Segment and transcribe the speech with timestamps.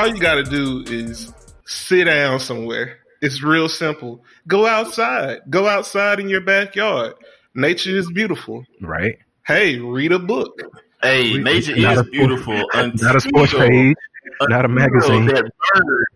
[0.00, 1.32] all you got to do is
[1.66, 2.98] sit down somewhere.
[3.20, 4.24] It's real simple.
[4.46, 5.40] Go outside.
[5.50, 7.14] Go outside in your backyard.
[7.54, 8.64] Nature is beautiful.
[8.80, 9.18] Right.
[9.46, 10.62] Hey, read a book.
[11.02, 12.62] Hey, nature is beautiful.
[12.74, 13.96] Not a sports page,
[14.42, 15.26] not a magazine.
[15.26, 16.06] That bird,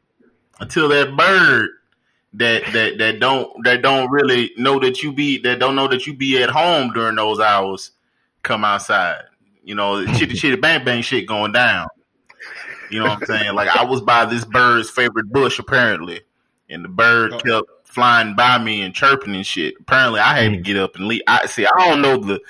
[0.60, 1.70] until that bird
[2.34, 6.06] that that that don't that don't really know that you be that don't know that
[6.06, 7.92] you be at home during those hours
[8.42, 9.23] come outside.
[9.62, 11.88] You know, chitty chitty bang bang shit going down.
[12.94, 13.54] You know what I'm saying?
[13.56, 16.20] Like I was by this bird's favorite bush apparently,
[16.68, 17.38] and the bird Oh.
[17.40, 19.74] kept flying by me and chirping and shit.
[19.80, 20.62] Apparently, I had to mm.
[20.62, 21.23] get up and leave.
[21.26, 21.66] I see.
[21.66, 22.40] I don't know the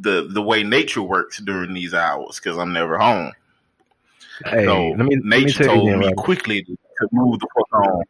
[0.00, 3.30] the the way nature works during these hours because I'm never home.
[4.46, 6.16] Hey, so let me let me tell you told again, me Robert.
[6.16, 8.02] quickly to, to move the fuck on.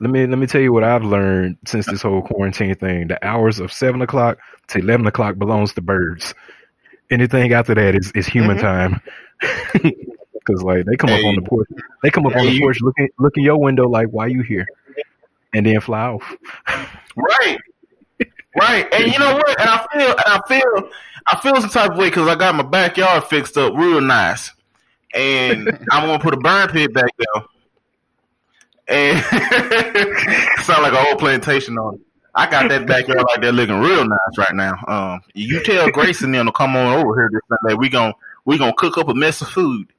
[0.00, 3.08] Let me let me tell you what I've learned since this whole quarantine thing.
[3.08, 4.36] The hours of seven o'clock
[4.68, 6.34] to eleven o'clock belongs to birds.
[7.10, 9.80] Anything after that is, is human mm-hmm.
[9.80, 9.92] time.
[10.44, 11.68] Because like they come up on the porch,
[12.02, 14.66] they come up on the porch, looking look in your window like, "Why you here?"
[15.54, 16.36] And then fly off.
[17.16, 17.58] Right.
[18.58, 18.86] Right.
[18.92, 19.60] And you know what?
[19.60, 20.90] And I feel and I feel
[21.26, 24.52] I feel some type of way because I got my backyard fixed up real nice.
[25.14, 27.44] And I'm gonna put a burn pit back there.
[28.88, 29.24] And
[30.64, 32.00] sound like a whole plantation on it.
[32.34, 34.78] I got that backyard like that looking real nice right now.
[34.86, 37.74] Um you tell Grace and them to come on over here this Sunday.
[37.78, 39.92] We gonna we gonna cook up a mess of food.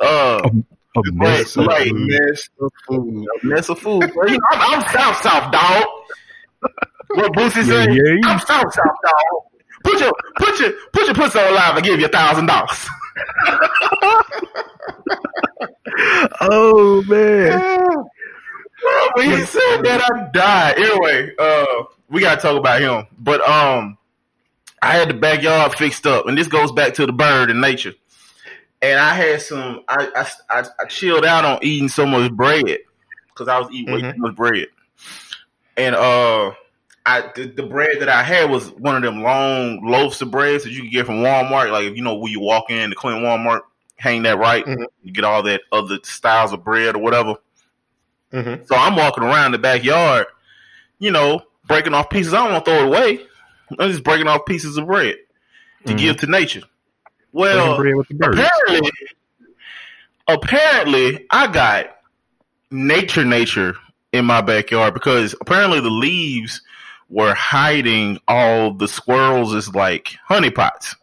[0.00, 0.48] Uh
[0.96, 1.88] A mess of right.
[1.88, 2.08] food.
[2.08, 3.26] Mess of food.
[3.42, 4.12] a mess of food.
[4.12, 4.26] Bro.
[4.28, 5.84] You know, I'm, I'm South South dog.
[7.14, 7.88] What Boosie Yeah, said?
[7.94, 9.42] yeah, you- I'm South South dog.
[9.84, 12.86] Put your put your put your pussy on live and give you a thousand dollars.
[16.40, 18.04] Oh man.
[19.14, 20.76] When he said that, I died.
[20.76, 23.06] Anyway, uh, we gotta talk about him.
[23.16, 23.96] But um,
[24.82, 27.92] I had the backyard fixed up, and this goes back to the bird and nature.
[28.82, 29.82] And I had some.
[29.88, 32.64] I I, I, I chilled out on eating so much bread
[33.28, 34.14] because I was eating way Mhm.
[34.14, 34.66] too much bread.
[35.76, 36.52] And uh,
[37.06, 40.60] I the, the bread that I had was one of them long loaves of bread
[40.62, 41.70] that you can get from Walmart.
[41.70, 43.60] Like if you know where you walk in the Clinton Walmart,
[43.96, 44.86] hang that right, Mhm.
[45.02, 47.36] you get all that other styles of bread or whatever.
[48.32, 48.66] Mhm.
[48.66, 50.26] So I'm walking around the backyard,
[50.98, 52.34] you know, breaking off pieces.
[52.34, 53.20] I don't want to throw it away.
[53.78, 55.16] I'm just breaking off pieces of bread
[55.86, 56.62] to give to nature.
[57.32, 58.38] Well, bread with the birds.
[58.38, 58.90] apparently,
[60.28, 61.96] apparently, I got
[62.70, 63.76] nature, nature
[64.12, 66.62] in my backyard because apparently the leaves
[67.08, 70.96] were hiding all the squirrels as like honeypots.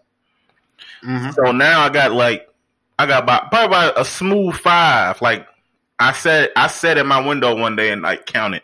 [1.04, 1.34] Mhm.
[1.36, 2.48] So now I got like
[2.98, 5.22] I got about probably about a smooth five.
[5.22, 5.48] Like
[6.00, 8.62] I said, I sat at my window one day and like counted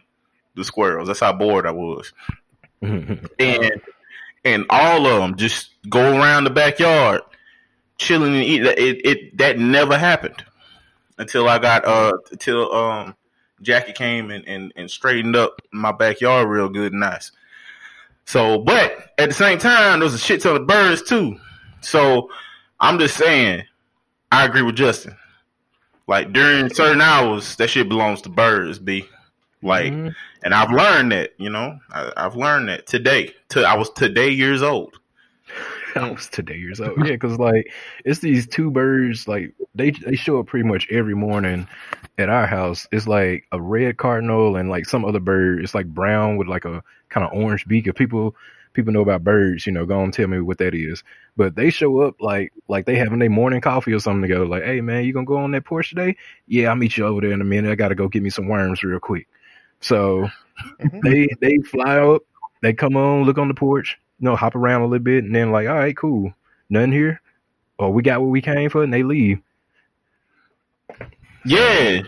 [0.55, 1.07] the squirrels.
[1.07, 2.11] That's how bored I was,
[2.81, 3.81] and
[4.43, 7.21] and all of them just go around the backyard,
[7.97, 8.67] chilling and eating.
[8.77, 10.43] It it that never happened
[11.17, 13.15] until I got uh until um
[13.61, 17.31] Jackie came and, and and straightened up my backyard real good and nice.
[18.25, 21.37] So, but at the same time, there was a shit ton of birds too.
[21.81, 22.29] So
[22.79, 23.63] I'm just saying,
[24.31, 25.15] I agree with Justin.
[26.07, 29.07] Like during certain hours, that shit belongs to birds, b.
[29.61, 30.13] Like, Mhm.
[30.43, 31.31] and I've learned that.
[31.37, 33.33] You know, I, I've learned that today.
[33.49, 34.99] To I was today years old.
[35.95, 36.97] I was today years old.
[36.97, 37.71] Yeah, because like
[38.03, 39.27] it's these two birds.
[39.27, 41.67] Like they they show up pretty much every morning
[42.17, 42.87] at our house.
[42.91, 45.63] It's like a red cardinal and like some other bird.
[45.63, 47.87] It's like brown with like a kind of orange beak.
[47.87, 48.35] If people
[48.73, 51.01] people know about birds, you know, go and tell me what that is.
[51.37, 54.45] But they show up like like they having their morning coffee or something together.
[54.45, 56.17] Like, hey man, you gonna go on that porch today?
[56.47, 57.71] Yeah, I'll meet you over there in a minute.
[57.71, 59.27] I gotta go get me some worms real quick.
[59.81, 60.29] So
[60.81, 61.01] Mhm.
[61.03, 62.23] they they fly up,
[62.61, 65.35] they come on, look on the porch, you know, hop around a little bit, and
[65.35, 66.33] then like, all right, cool,
[66.69, 67.21] nothing here.
[67.77, 69.39] Or we got what we came for, and they leave.
[71.45, 72.01] Yeah,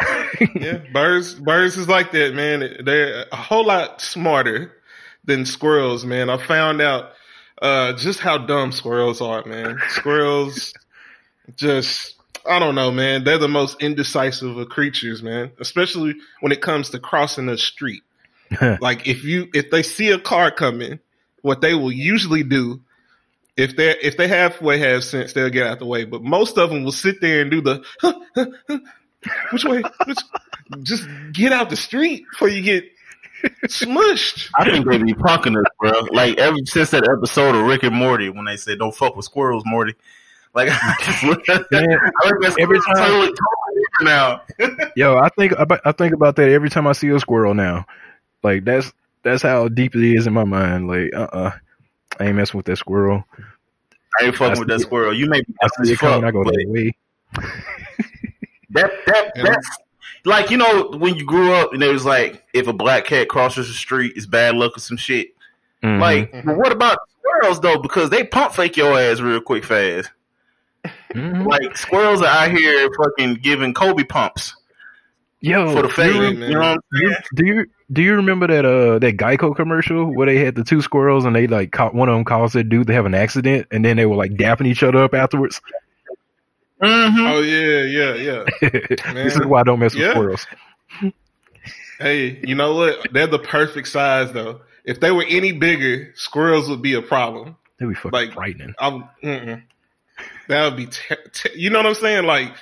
[0.54, 2.84] yeah, birds birds is like that, man.
[2.84, 4.72] They're a whole lot smarter
[5.24, 6.30] than squirrels, man.
[6.30, 7.12] I found out
[7.62, 9.78] uh, just how dumb squirrels are, man.
[9.88, 10.74] Squirrels
[11.56, 12.14] just
[12.46, 13.24] I don't know, man.
[13.24, 15.50] They're the most indecisive of creatures, man.
[15.58, 18.02] Especially when it comes to crossing the street.
[18.80, 20.98] like if you if they see a car coming,
[21.42, 22.80] what they will usually do
[23.56, 26.04] if they if they halfway have sense, they'll get out the way.
[26.04, 27.84] But most of them will sit there and do the
[29.52, 29.82] which way?
[30.06, 30.18] Which,
[30.82, 32.84] just get out the street before you get
[33.66, 34.50] smushed.
[34.58, 35.92] I think they be punking us, bro.
[36.10, 39.24] Like ever since that episode of Rick and Morty when they said "Don't fuck with
[39.24, 39.94] squirrels, Morty."
[40.54, 41.86] Like I just look at that.
[41.86, 44.42] Man, I look at every time- totally, totally now.
[44.96, 47.86] Yo, I think about, I think about that every time I see a squirrel now.
[48.44, 48.92] Like that's
[49.22, 50.86] that's how deep it is in my mind.
[50.86, 51.50] Like, uh, uh
[52.20, 53.24] I ain't messing with that squirrel.
[54.20, 55.12] I ain't fucking with that squirrel.
[55.12, 56.20] You may be I as see it coming.
[56.20, 56.96] fuck, I go but that way.
[58.70, 59.42] that that Yeah.
[59.44, 59.68] that's
[60.24, 63.28] like you know when you grew up and it was like if a black cat
[63.28, 65.28] crosses the street, it's bad luck or some shit.
[65.82, 66.00] Mhm.
[66.00, 66.56] Like, Mhm.
[66.56, 67.78] what about squirrels though?
[67.78, 70.10] Because they pump fake your ass real quick fast.
[71.14, 71.46] Mhm.
[71.46, 74.54] Like squirrels are out here fucking giving Kobe pumps
[75.40, 76.14] yo, for the fake.
[76.14, 76.50] you, You, man.
[76.52, 80.26] know what I'm you- do you do you remember that uh that Geico commercial where
[80.26, 82.86] they had the two squirrels and they like caught one of them caused that dude
[82.88, 85.60] to have an accident and then they were like dapping each other up afterwards.
[86.82, 87.26] Mm-hmm.
[87.26, 89.12] Oh yeah, yeah, yeah.
[89.14, 90.46] this is why I don't mess with squirrels.
[91.98, 93.06] Hey, you know what?
[93.12, 94.60] They're the perfect size though.
[94.84, 97.56] If they were any bigger, squirrels would be a problem.
[97.78, 98.74] They'd be fucking Like- frightening.
[98.78, 102.24] I'm, that would be, te- te- you know what I'm saying?
[102.26, 102.52] Like,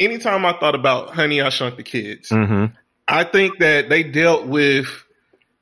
[0.00, 2.74] anytime I thought about Honey, I Shrunk the Kids, Mm-hmm.
[3.10, 4.86] I think that they dealt with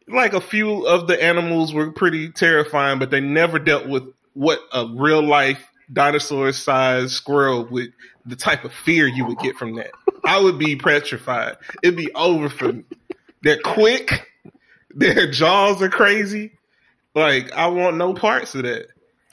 [0.06, 4.04] like a few of the animals were pretty terrifying, but they never dealt with
[4.34, 5.60] what a real life
[5.92, 7.92] dinosaur sized squirrel would
[8.26, 9.90] the type of fear you would get from that.
[10.24, 11.56] I would be petrified.
[11.82, 12.84] It'd be over for me.
[13.42, 14.30] They're quick.
[14.90, 16.52] Their jaws are crazy.
[17.14, 18.88] Like I want no parts of that.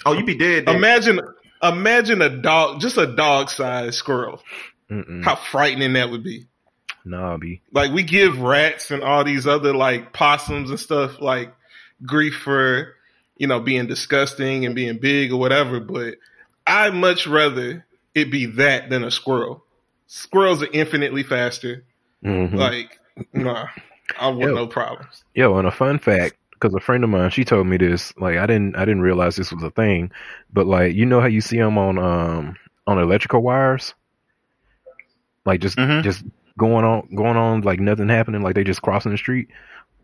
[0.06, 0.66] Oh, you'd be dead.
[0.66, 0.76] dead.
[0.76, 1.20] Imagine
[1.62, 4.42] imagine a dog just a dog sized squirrel.
[4.90, 5.24] Mm-mm.
[5.24, 6.46] How frightening that would be.
[7.06, 11.54] Nah, be Like we give rats and all these other like possums and stuff like
[12.04, 12.96] grief for
[13.38, 16.16] you know being disgusting and being big or whatever, but
[16.66, 17.86] I'd much rather
[18.16, 19.64] it be that than a squirrel.
[20.08, 21.84] Squirrels are infinitely faster.
[22.24, 22.54] Mhm.
[22.56, 23.00] Like,
[23.34, 23.68] nah,
[24.20, 25.24] I want no problems.
[25.36, 28.14] Yo, and a fun fact, because a friend of mine, she told me this.
[28.18, 30.12] Like, I didn't, I didn't realize this was a thing.
[30.54, 32.56] But like, you know how you see them on, um,
[32.88, 33.94] on electrical wires,
[35.46, 36.04] like just, Mhm.
[36.04, 36.24] just
[36.58, 39.48] going on, going on, like nothing happening, like they just crossing the street.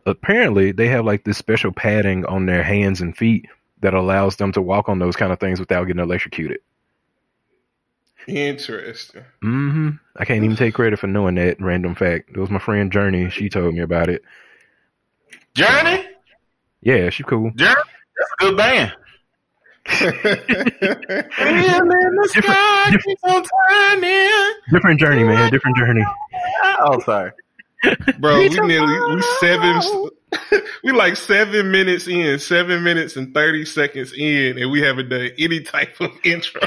[0.05, 3.45] Apparently, they have like this special padding on their hands and feet
[3.81, 6.59] that allows them to walk on those kind of things without getting electrocuted.
[8.27, 9.23] Interesting.
[9.43, 9.89] Mm-hmm.
[10.15, 12.29] I can't even take credit for knowing that random fact.
[12.29, 13.29] It was my friend Journey.
[13.31, 14.21] She told me about it.
[15.55, 16.05] Journey,
[16.81, 17.51] Yeah, she cool.
[17.55, 17.75] Journey,
[18.17, 18.93] that's a good band.
[21.41, 24.53] Yeah, man, the Different- sky different- keeps on turning.
[24.71, 25.51] Different journey, man.
[25.51, 26.03] Different journey.
[26.83, 27.31] Oh, sorry.
[28.19, 29.81] Bro, we nearly we seven
[30.83, 35.29] we like seven minutes in, seven minutes and thirty seconds in, and we haven't done
[35.39, 36.61] any type of intro.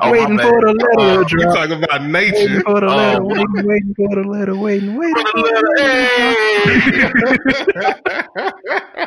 [0.00, 1.56] Oh, waiting for the letter Uh, to we drop.
[1.56, 5.14] talking about Waiting for the letter, waiting, waiting for the letter, waiting, waiting.
[5.16, 5.62] For the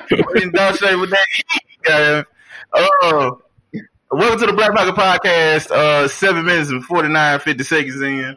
[0.09, 0.25] Hey.
[0.33, 1.25] We done straight with that.
[1.87, 2.23] Yeah.
[2.73, 3.41] Oh.
[4.11, 5.71] Welcome to the Black Pocket Podcast.
[5.71, 8.35] Uh, seven minutes and 49, 50 seconds in.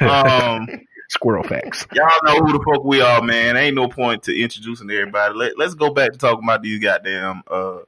[0.00, 0.68] Um,
[1.10, 1.86] Squirrel facts.
[1.92, 3.56] y'all know who the fuck we are, man.
[3.56, 5.34] Ain't no point to introducing everybody.
[5.34, 7.42] Let, let's go back to talking about these goddamn.
[7.50, 7.78] Uh,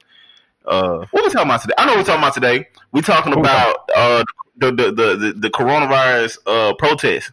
[0.66, 1.74] uh, what we talking about today?
[1.78, 2.68] I know what we're talking about today.
[2.90, 4.24] We talking about uh
[4.56, 7.30] the the the the, the coronavirus uh protest.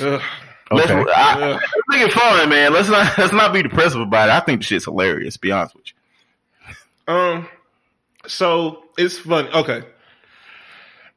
[0.00, 0.20] Ugh,
[0.70, 1.12] Let's, Okay.
[1.14, 1.60] I, ugh.
[1.60, 2.72] let's make it fun, man.
[2.72, 4.32] Let's not let's not be depressive about it.
[4.32, 5.36] I think the shit's hilarious.
[5.38, 5.86] Be honest with
[7.06, 7.14] you.
[7.14, 7.48] Um,
[8.26, 9.48] so it's funny.
[9.50, 9.82] Okay,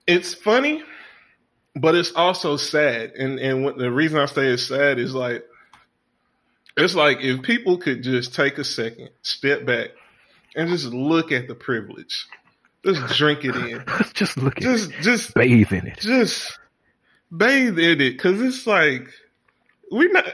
[0.07, 0.83] it's funny,
[1.81, 3.11] but it's also sad.
[3.11, 5.45] And and what, the reason I say it's sad is like,
[6.75, 9.89] it's like if people could just take a second, step back,
[10.55, 12.27] and just look at the privilege,
[12.85, 15.99] just drink it in, Just look at just just bathe in it.
[15.99, 16.57] just
[17.35, 19.09] bathe in it because it's like
[19.91, 20.25] we not.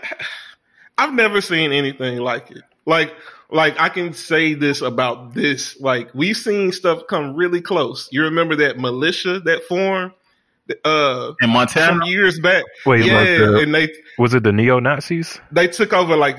[0.98, 2.62] I've never seen anything like it.
[2.86, 3.16] Like,
[3.50, 5.80] like I can say this about this.
[5.80, 8.10] Like we've seen stuff come really close.
[8.12, 10.12] You remember that militia that formed
[10.86, 12.64] uh In Montana, some years back?
[12.86, 15.40] Wait, yeah, like the, and they was it the neo Nazis?
[15.52, 16.38] they took over like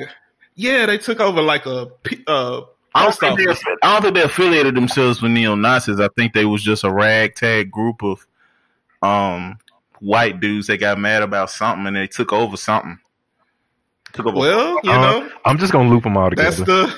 [0.55, 2.63] yeah they took over like a p- uh
[2.97, 3.47] I don't think they.
[3.83, 5.99] I don't think they affiliated themselves with neo Nazis.
[5.99, 8.25] I think they was just a ragtag group of
[9.03, 9.59] um
[9.99, 12.99] white dudes that got mad about something and they took over something.
[14.13, 14.39] Took over.
[14.39, 16.51] Well, you Uh, know I'm just gonna loop them all together.
[16.51, 16.97] That's the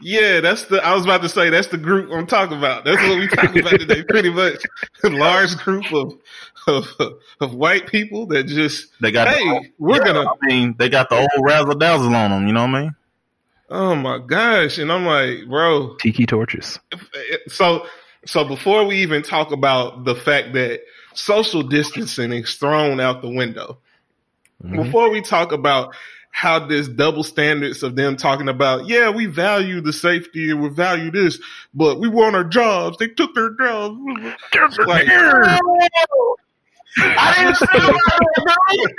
[0.00, 2.84] yeah, that's the I was about to say that's the group I'm talking about.
[2.84, 4.62] That's what we talking about today, pretty much.
[5.04, 6.18] A large group of
[6.66, 6.86] of
[7.40, 9.28] of white people that just they got.
[9.28, 12.46] hey, the, we're yeah, gonna I mean, they got the old razzle dazzle on them.
[12.46, 12.94] You know what I mean?
[13.72, 14.78] oh my gosh.
[14.78, 16.78] And I'm like, bro, Tiki torches.
[17.48, 17.86] so
[18.26, 20.80] so before we even talk about the fact that
[21.14, 23.78] social distancing is thrown out the window,
[24.64, 24.84] Mhm.
[24.84, 25.94] before we talk about
[26.30, 30.68] how this double standards of them talking about, yeah, we value the safety and we
[30.68, 31.38] value this,
[31.74, 32.96] but we want our jobs.
[32.98, 33.98] They took their jobs.
[34.86, 35.06] Like,
[36.98, 37.98] I didn't say about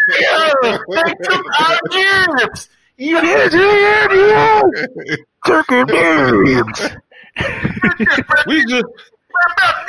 [0.08, 0.80] that.
[0.88, 2.70] They took our jobs.
[8.48, 8.86] we just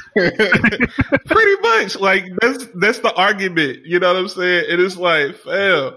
[0.14, 3.84] Pretty much, like that's that's the argument.
[3.84, 4.64] You know what I'm saying?
[4.68, 5.94] It is like, fam.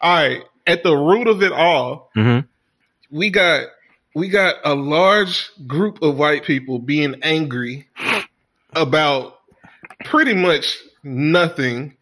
[0.00, 2.46] All right, at the root of it all, Mhm.
[3.10, 3.66] we got
[4.14, 7.86] we got a large group of white people being angry
[8.74, 9.38] about
[10.04, 11.94] pretty much nothing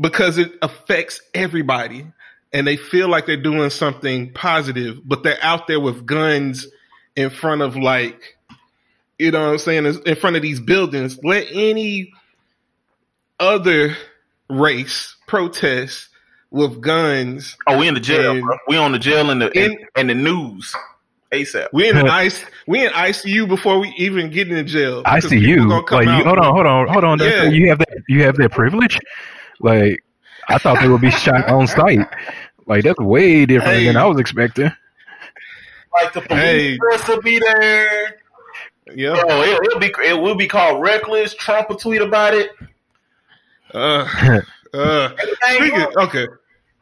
[0.00, 2.06] because it affects everybody
[2.52, 6.66] and they feel like they're doing something positive but they're out there with guns
[7.16, 8.36] in front of like
[9.18, 12.12] you know what I'm saying in front of these buildings let any
[13.40, 13.96] other
[14.48, 16.08] race protest
[16.50, 18.56] with guns Oh, we in the jail, And- bro.
[18.68, 20.74] We on the jail in the in, In- in the news.
[21.30, 21.68] ASAP.
[21.74, 22.42] We in an ice.
[22.66, 25.02] We in ICU before we even get in the jail.
[25.04, 25.68] I because see you.
[25.68, 27.18] Like, you, out- hold on, hold on, hold on.
[27.18, 27.42] Yeah.
[27.50, 28.02] You have that.
[28.08, 28.98] You have that privilege.
[29.60, 30.02] Like,
[30.48, 31.98] I thought they would be shot on site.
[32.66, 33.84] Like, that's way different Hey.
[33.86, 34.72] than I was expecting.
[36.00, 36.76] Like the police Hey.
[36.78, 38.17] force will be there.
[38.94, 39.20] Yeah.
[39.20, 41.34] Bro, it, it'll be it will be called reckless.
[41.34, 42.50] Trump will tweet about it.
[43.72, 44.06] Uh,
[44.74, 45.10] uh,
[45.54, 46.26] speaking, okay.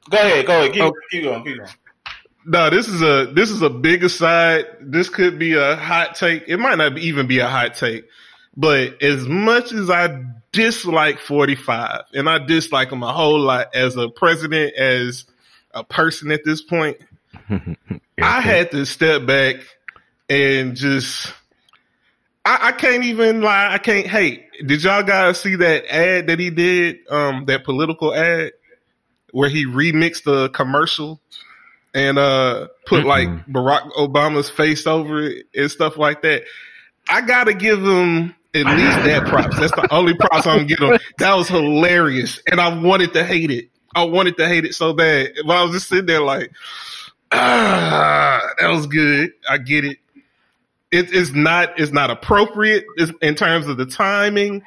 [0.09, 0.73] Go ahead, go ahead.
[0.73, 0.93] Keep, Oh.
[1.11, 1.69] keep going, keep going.
[2.49, 4.67] No, this is a this is a big aside.
[4.81, 6.45] This could be a hot take.
[6.47, 8.05] It might not even be a hot take.
[8.57, 13.97] But as much as I dislike 45, and I dislike him a whole lot as
[13.97, 15.25] a president, as
[15.73, 16.97] a person at this point,
[18.23, 19.57] I had to step back
[20.31, 21.33] and just.
[22.47, 23.73] I, I can't even lie.
[23.73, 24.45] I can't hate.
[24.65, 26.99] Did y'all guys see that ad that he did?
[27.11, 28.53] Um, that political ad
[29.33, 31.21] where he remixed the commercial
[31.93, 33.07] and uh put Mm-mm.
[33.07, 36.45] like Barack Obama's face over it and stuff like that.
[37.09, 39.59] I gotta give him at least that props.
[39.59, 40.99] That's the only props I'm him.
[41.19, 43.71] That was hilarious, and I wanted to hate it.
[43.95, 46.53] I wanted to hate it so bad, but I was just sitting there like,
[47.33, 49.33] ah, that was good.
[49.49, 49.99] I get it.
[50.97, 51.79] It is not.
[51.79, 52.87] It's not appropriate
[53.21, 54.63] in terms of the timing.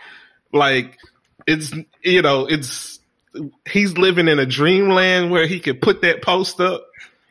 [0.54, 1.00] Like
[1.48, 3.00] it's you know it's
[3.68, 6.86] he's living in a dreamland where he could put that post up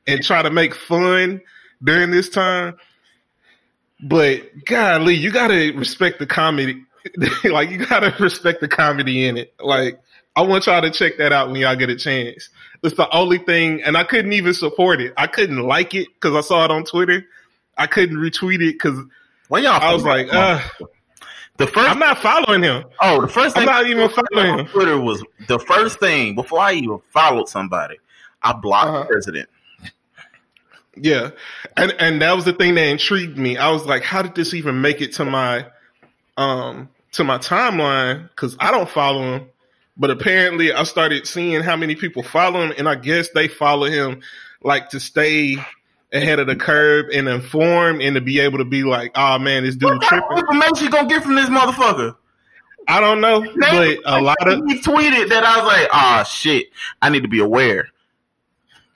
[0.08, 1.40] and try to make fun
[1.80, 2.76] during this time.
[4.02, 6.84] But golly, you gotta respect the comedy.
[7.44, 9.54] like you gotta respect the comedy in it.
[9.60, 10.00] Like
[10.34, 12.48] I want y'all to check that out when y'all get a chance.
[12.82, 15.14] It's the only thing, and I couldn't even support it.
[15.16, 17.24] I couldn't like it because I saw it on Twitter.
[17.78, 18.98] I couldn't retweet it because
[19.48, 20.60] When y'all, I was like, uh,
[21.56, 22.84] the 1st I'm not following him.
[23.00, 24.66] oh, the first I'm thing not even following him.
[24.66, 27.96] Twitter was the first thing before I even followed somebody.
[28.42, 28.98] I blocked Uh-huh.
[29.00, 29.48] the president.
[31.00, 31.30] Yeah,
[31.76, 33.56] and and that was the thing that intrigued me.
[33.56, 35.66] I was like, how did this even make it to my
[36.36, 38.28] um to my timeline?
[38.30, 39.46] Because I don't follow him,
[39.96, 43.86] but apparently I started seeing how many people follow him, and I guess they follow
[43.86, 44.22] him
[44.64, 45.56] like to stay
[46.12, 49.64] ahead of the curve and informed, and to be able to be like, oh man,
[49.64, 50.38] this dude What tripping.
[50.38, 52.16] information you gonna get from this motherfucker?
[52.86, 56.68] I don't know, but a lot of he tweeted that I was like, ah, shit,
[57.02, 57.90] I need to be aware.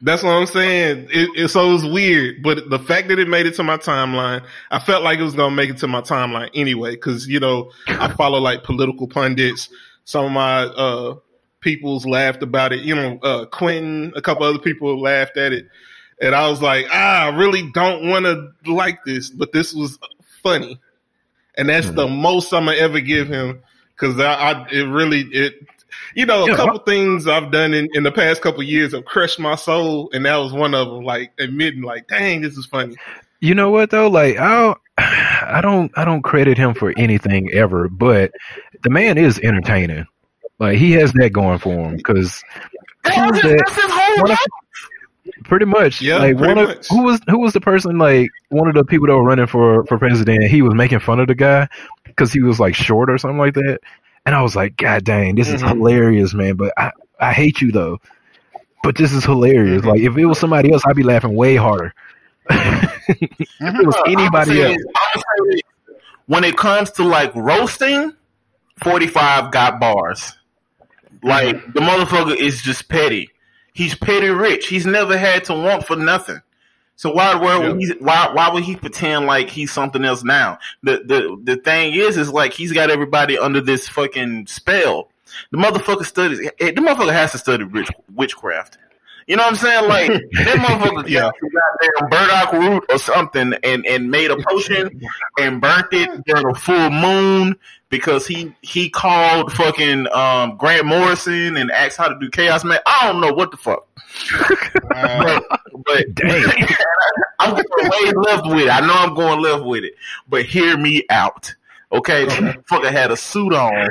[0.04, 1.09] That's what I'm saying.
[1.12, 3.76] It, it, so it was weird, but the fact that it made it to my
[3.76, 6.92] timeline, I felt like it was gonna make it to my timeline anyway.
[6.92, 9.69] Because you know, I follow like political pundits.
[10.04, 11.16] Some of my uh,
[11.61, 12.81] peoples laughed about it.
[12.81, 15.66] You know, uh, Quentin, a couple other people laughed at it,
[16.23, 19.99] and I was like, ah, I really don't want to like this, but this was
[20.43, 20.81] funny,
[21.59, 23.61] and that's the most I'm gonna ever give him.
[23.95, 25.55] Because I, I, it really, it
[26.14, 26.57] you know, a Yeah.
[26.57, 30.25] couple things I've done in, in the past couple years have crushed my soul, and
[30.25, 31.05] that was one of them.
[31.05, 32.97] Like admitting, like, dang, this is funny.
[33.41, 34.09] You know what though?
[34.09, 38.33] Like I don't, I don't, I don't credit him for anything ever, but
[38.83, 40.07] the man is entertaining.
[40.59, 42.43] Like he has that going for him because
[43.05, 43.59] That's Who's his, that?
[43.67, 44.38] that's his whole One of- life.
[45.45, 46.88] Pretty much, Yeah, like one of much.
[46.88, 49.85] who was who was the person like one of the people that were running for
[49.87, 50.45] for president.
[50.45, 51.69] He was making fun of the guy
[52.05, 53.79] because he was like short or something like that,
[54.26, 55.69] and I was like, God dang, this is Mhm.
[55.69, 56.57] hilarious, man.
[56.57, 57.99] But I I hate you though.
[58.83, 59.83] But this is hilarious.
[59.83, 59.87] Mhm.
[59.87, 61.95] Like if it was somebody else, I'd be laughing way harder.
[62.50, 63.21] if
[63.61, 64.76] it was anybody I'ma else.
[64.76, 65.61] this, I'ma say this.
[66.26, 68.12] When it comes to like roasting,
[68.83, 70.33] 45 got bars.
[71.23, 71.73] Like Mm-hmm.
[71.73, 73.31] the motherfucker is just petty.
[73.73, 74.69] He's petty rich.
[74.69, 76.41] He's never had to want for nothing.
[76.97, 80.59] So why why would he why why would he pretend like he's something else now?
[80.83, 85.09] The the the thing is is like he's got everybody under this fucking spell.
[85.50, 88.79] The motherfucker studies eh, the motherfucker has to study rich, witchcraft.
[89.26, 89.88] You know what I'm saying?
[89.88, 91.21] Like that motherfucker Yeah.
[91.23, 91.35] got
[91.81, 95.00] goddamn burdock root or something and, and made a potion
[95.38, 97.57] and burnt it during a full moon
[97.93, 102.81] because he he called fucking um, Grant Morrison and asked how to do Chaos Man.
[102.87, 103.87] I don't know what the fuck.
[104.89, 105.45] but,
[105.85, 106.07] but
[107.39, 108.71] I'm going way left with it.
[108.71, 109.93] I know I'm going left with it,
[110.27, 111.55] but hear me out.
[111.93, 113.91] Okay, fucker had a suit on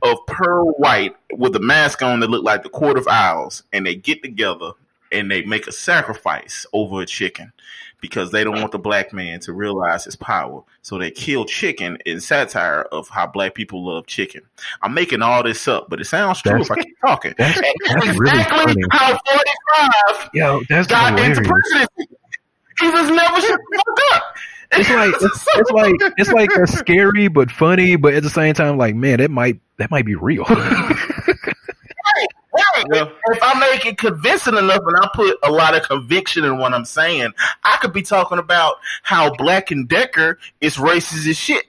[0.00, 3.84] of pearl white with a mask on that looked like the Court of Owls, and
[3.84, 4.72] they get together
[5.12, 7.52] and they make a sacrifice over a chicken
[8.00, 10.62] because they don't want the black man to realize his power.
[10.82, 14.42] So they kill chicken in satire of how black people love chicken.
[14.82, 17.34] I'm making all this up, but it sounds true that's, if I keep talking.
[17.36, 18.82] That's, that's exactly really funny.
[18.92, 19.18] how
[20.08, 21.38] 45 Yo, that's got hilarious.
[21.38, 22.16] into presidency.
[22.80, 23.60] He was never shut
[24.12, 24.36] up.
[24.72, 28.54] It's like it's, it's, like it's like a scary but funny, but at the same
[28.54, 30.44] time, like man, that might that might be real.
[32.92, 33.08] Yeah.
[33.26, 36.74] If I make it convincing enough and I put a lot of conviction in what
[36.74, 37.32] I'm saying,
[37.64, 41.64] I could be talking about how Black and Decker is racist as shit.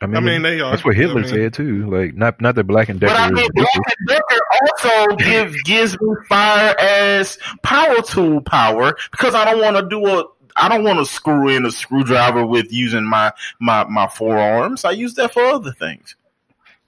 [0.00, 0.72] I mean, I mean they are.
[0.72, 1.88] That's what Hitler I mean, said too.
[1.88, 3.14] Like not not that Black and Decker.
[3.14, 8.96] But I mean, Black and Decker also give gives me fire as power tool power
[9.12, 10.24] because I don't want to do a.
[10.56, 14.84] I don't want to screw in a screwdriver with using my my my forearms.
[14.84, 16.16] I use that for other things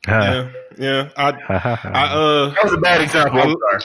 [0.09, 1.09] yeah, yeah.
[1.17, 3.41] I, I uh, that was a bad example.
[3.41, 3.79] I,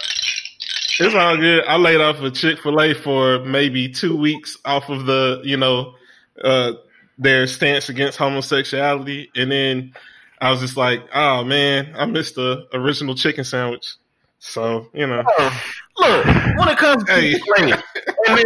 [1.01, 1.63] it's all good.
[1.65, 5.55] I laid off a Chick Fil A for maybe two weeks off of the, you
[5.55, 5.95] know,
[6.43, 6.73] uh,
[7.17, 9.93] their stance against homosexuality, and then
[10.41, 13.95] I was just like, oh man, I missed the original chicken sandwich.
[14.39, 15.63] So you know, oh,
[15.97, 17.33] look when it comes to hey.
[17.57, 17.71] and
[18.27, 18.45] then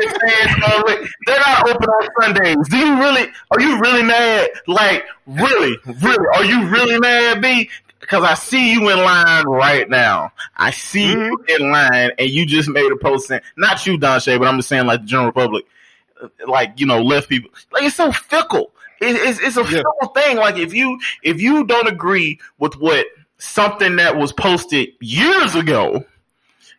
[1.27, 2.67] they're not open on Sundays.
[2.67, 3.31] Do you really?
[3.51, 4.49] Are you really mad?
[4.67, 6.27] Like really, really?
[6.35, 7.69] Are you really mad, B?
[7.99, 10.33] Because I see you in line right now.
[10.57, 11.21] I see mm-hmm.
[11.47, 14.47] you in line, and you just made a post saying, not you, Don Shay, but
[14.47, 15.65] I'm just saying like the general public,
[16.47, 17.51] like you know, left people.
[17.71, 18.71] Like it's so fickle.
[18.99, 19.83] It, it's it's a yeah.
[19.83, 20.37] fickle thing.
[20.37, 23.05] Like if you if you don't agree with what
[23.43, 26.03] something that was posted years ago.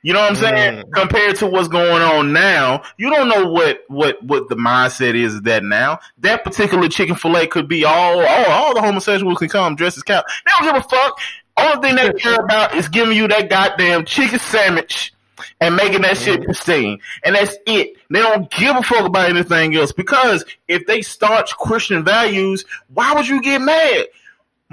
[0.02, 0.82] You know what I'm saying?
[0.82, 0.92] Mm.
[0.92, 5.36] Compared to what's going on now, you don't know what what what the mindset is
[5.36, 5.98] of that now.
[6.18, 9.96] That particular Chick Fil A could be all all all the homosexuals can come dressed
[9.96, 10.22] as cow.
[10.44, 11.18] They don't give a fuck.
[11.56, 15.14] Only thing they care about is giving you that goddamn chicken sandwich
[15.60, 16.44] and making that shit mm.
[16.44, 16.98] pristine.
[17.24, 17.96] And that's it.
[18.10, 23.14] They don't give a fuck about anything else because if they staunch Christian values, why
[23.14, 24.06] would you get mad?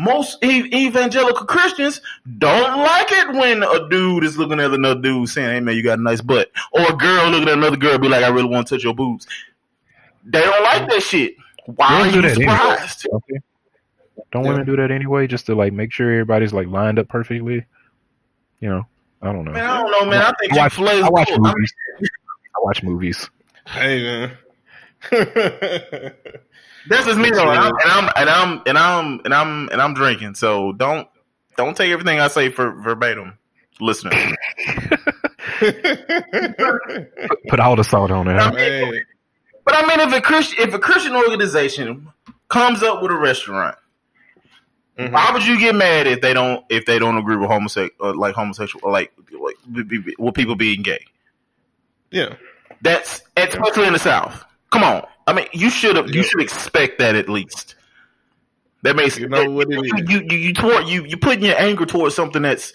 [0.01, 2.01] Most evangelical Christians
[2.37, 5.83] don't like it when a dude is looking at another dude saying, "Hey man, you
[5.83, 8.49] got a nice butt," or a girl looking at another girl be like, "I really
[8.49, 9.27] want to touch your boobs."
[10.25, 11.35] They don't like that shit.
[11.65, 13.05] Why are you surprised?
[13.05, 13.43] Anyway.
[14.31, 14.51] Don't yeah.
[14.51, 17.65] women do that anyway, just to like make sure everybody's like lined up perfectly?
[18.59, 18.87] You know,
[19.21, 19.51] I don't know.
[19.51, 20.21] Man, I don't know, man.
[20.21, 21.39] I think I watch, I watch cool.
[21.39, 21.73] movies.
[22.01, 23.29] I watch movies.
[23.67, 24.37] Hey man.
[26.89, 29.81] This is me though, and I'm, and I'm and I'm and I'm and I'm and
[29.81, 30.35] I'm drinking.
[30.35, 31.07] So don't
[31.57, 33.37] don't take everything I say for verbatim,
[33.79, 34.11] listener.
[37.49, 38.33] Put all the salt on it.
[38.33, 39.03] I mean,
[39.65, 42.07] but I mean, if a Christian if a Christian organization
[42.47, 43.77] comes up with a restaurant,
[44.97, 45.13] mm-hmm.
[45.13, 48.33] why would you get mad if they don't if they don't agree with homosexual like
[48.33, 49.55] homosexual or like like
[50.17, 51.05] with people being gay?
[52.09, 52.35] Yeah,
[52.81, 54.43] that's especially in the South.
[54.71, 55.05] Come on.
[55.27, 56.13] I mean, you should have.
[56.13, 57.75] You should expect that at least.
[58.83, 60.09] That makes you know what it is.
[60.09, 62.73] You you you toward you you putting your anger towards something that's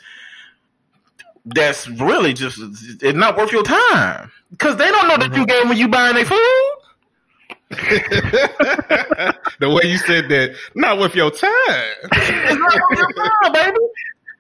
[1.47, 5.41] that's really just it's not worth your time because they don't know that mm-hmm.
[5.41, 6.73] you gave when you buying their food.
[9.59, 11.51] the way you said that, not worth your time.
[12.13, 13.77] it's not worth your time, baby.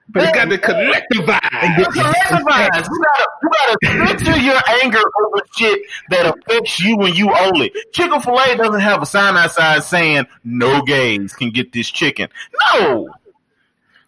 [0.08, 1.40] But you got to collectivize.
[1.40, 2.88] Collectivize.
[2.88, 7.62] You gotta, you gotta center your anger over shit that affects you when you own
[7.62, 7.72] it.
[7.92, 12.28] Chick Fil A doesn't have a sign outside saying no gays can get this chicken.
[12.72, 13.08] No.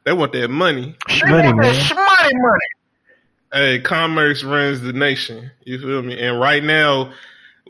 [0.05, 0.97] They want that money.
[1.27, 1.57] Money, man.
[1.57, 2.61] Money, money.
[3.53, 5.51] Hey, commerce runs the nation.
[5.65, 6.19] You feel me?
[6.19, 7.13] And right now,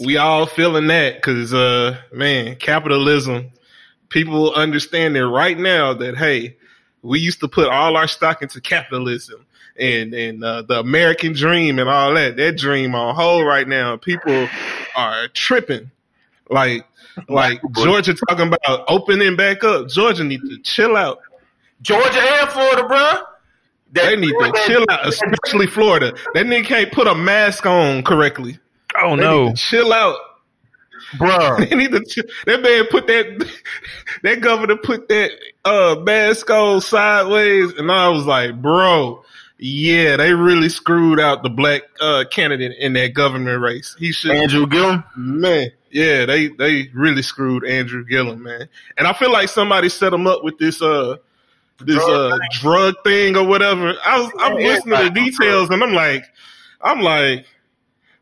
[0.04, 3.50] we all feeling that because, uh, man, capitalism.
[4.10, 6.57] People understand it right now that hey,
[7.02, 9.44] we used to put all our stock into capitalism
[9.78, 12.36] and and uh, the American dream and all that.
[12.36, 13.96] That dream on hold right now.
[13.96, 14.48] People
[14.96, 15.90] are tripping.
[16.50, 16.84] Like
[17.28, 19.88] like Georgia talking about opening back up.
[19.88, 21.20] Georgia need to chill out.
[21.82, 23.14] Georgia and Florida, bro.
[23.92, 26.12] They need to chill out, especially Florida.
[26.34, 28.58] That nigga can't put a mask on correctly.
[29.00, 30.18] Oh they no, chill out
[31.12, 31.58] bro.
[31.70, 33.50] They need to, that man put that
[34.22, 35.30] that governor put that
[35.64, 39.24] uh mask on sideways, and I was like, bro,
[39.58, 43.96] yeah, they really screwed out the black uh, candidate in that government race.
[43.98, 45.04] He should Andrew Gillum.
[45.16, 48.68] Man, yeah, they they really screwed Andrew Gillum, man.
[48.96, 51.16] And I feel like somebody set him up with this uh
[51.80, 52.48] this Drug uh thing.
[52.50, 53.94] drug thing or whatever.
[54.04, 56.24] I was I'm Yeah, listening to the details and I'm like
[56.80, 57.46] I'm like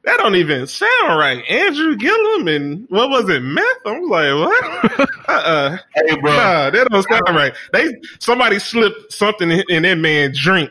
[0.07, 1.45] that don't even sound right.
[1.51, 3.65] Andrew Gillum and what was it, meth?
[3.85, 5.11] I'm like, what?
[5.29, 5.77] uh-uh.
[5.95, 6.33] Hey, bro.
[6.33, 7.53] Nah, that don't sound right.
[7.73, 10.71] They somebody slipped something in in that man's drink,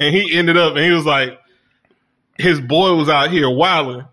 [0.00, 1.38] and he ended up, and he was like,
[2.38, 4.04] his boy was out here wilding.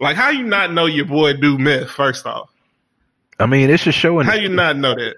[0.00, 1.90] Like, how you not know your boy do meth?
[1.90, 2.50] First off,
[3.40, 4.26] I mean, it's just showing.
[4.26, 5.16] how you not know that?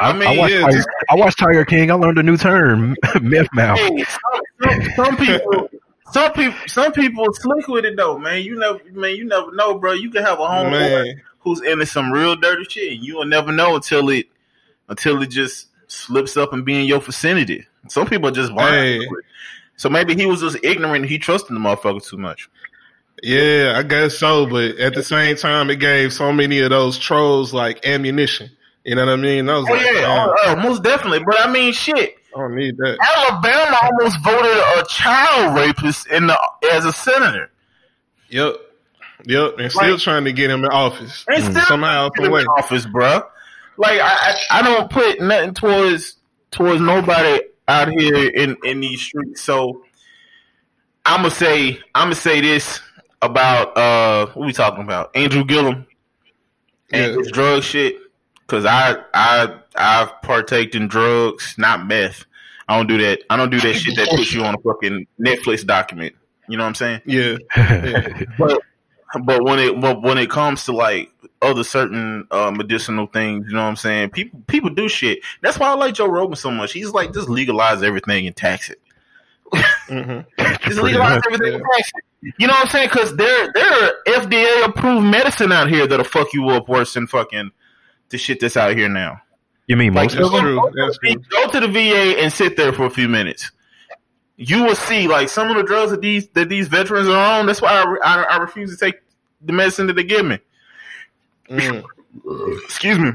[0.00, 1.90] I I mean, watched, yeah, Tiger, just- I watched Tiger King.
[1.90, 3.78] I learned a new term, meth mouth.
[3.78, 5.70] Some, some, some people,
[6.12, 8.42] some people, some people slick with it though, man.
[8.42, 9.92] You never, man, you never know, bro.
[9.92, 13.52] You can have a homeboy who's into some real dirty shit, and you will never
[13.52, 14.26] know until it,
[14.88, 17.66] until it just slips up and be in your vicinity.
[17.88, 18.52] Some people are just.
[18.52, 19.06] Hey.
[19.76, 21.02] So maybe he was just ignorant.
[21.02, 22.48] and He trusted the motherfucker too much.
[23.22, 24.46] yeah, I guess so.
[24.46, 28.50] But at the same time, it gave so many of those trolls like ammunition.
[28.84, 29.48] You know what I mean?
[29.50, 31.20] I was Oh like, yeah, oh, oh, most definitely.
[31.26, 32.16] But I mean, shit.
[32.36, 32.98] I don't need that.
[33.00, 36.38] Alabama almost voted a child rapist in the
[36.72, 37.50] as a senator.
[38.28, 38.56] Yep,
[39.24, 42.44] yep, and still trying to get him in office And still somehow, in some way.
[42.58, 43.22] office, bro.
[43.78, 46.16] Like I, I, I don't put nothing towards
[46.50, 49.42] towards nobody out here in in these streets.
[49.42, 49.82] So
[51.06, 52.80] I'm gonna say I'm gonna say this
[53.22, 55.86] about uh what we talking about Andrew Gillum
[56.92, 57.18] and Yeah.
[57.18, 57.96] his drug shit
[58.46, 62.24] because I I I've partaked in drugs, not meth.
[62.68, 63.20] I don't do that.
[63.30, 66.14] I don't do that shit that puts you on a fucking Netflix document.
[66.48, 67.00] You know what I'm saying?
[67.04, 68.22] Yeah, yeah.
[68.38, 68.60] but
[69.22, 71.10] but when it but when it comes to like
[71.42, 74.10] other certain uh, medicinal things, you know what I'm saying?
[74.10, 75.20] People people do shit.
[75.42, 76.72] That's why I like Joe Rogan so much.
[76.72, 78.80] He's like just legalize everything and tax it.
[79.88, 80.20] hmm
[80.62, 82.32] Just legalize everything and tax it.
[82.38, 82.88] You know what I'm saying?
[82.88, 87.06] Because there there are FDA approved medicine out here that'll fuck you up worse than
[87.06, 87.50] fucking
[88.10, 89.20] the shit that's out here now.
[89.66, 90.42] You mean most That's of them?
[90.42, 90.56] true.
[90.56, 91.22] Go to That's the- true.
[91.30, 93.50] Go to the VA and sit there for a few minutes.
[94.36, 97.46] You will see, like some of the drugs that these that these veterans are on.
[97.46, 99.00] That's why I, I, I refuse to take
[99.40, 100.38] the medicine that they give me.
[101.48, 101.82] Mm.
[102.64, 103.12] Excuse me,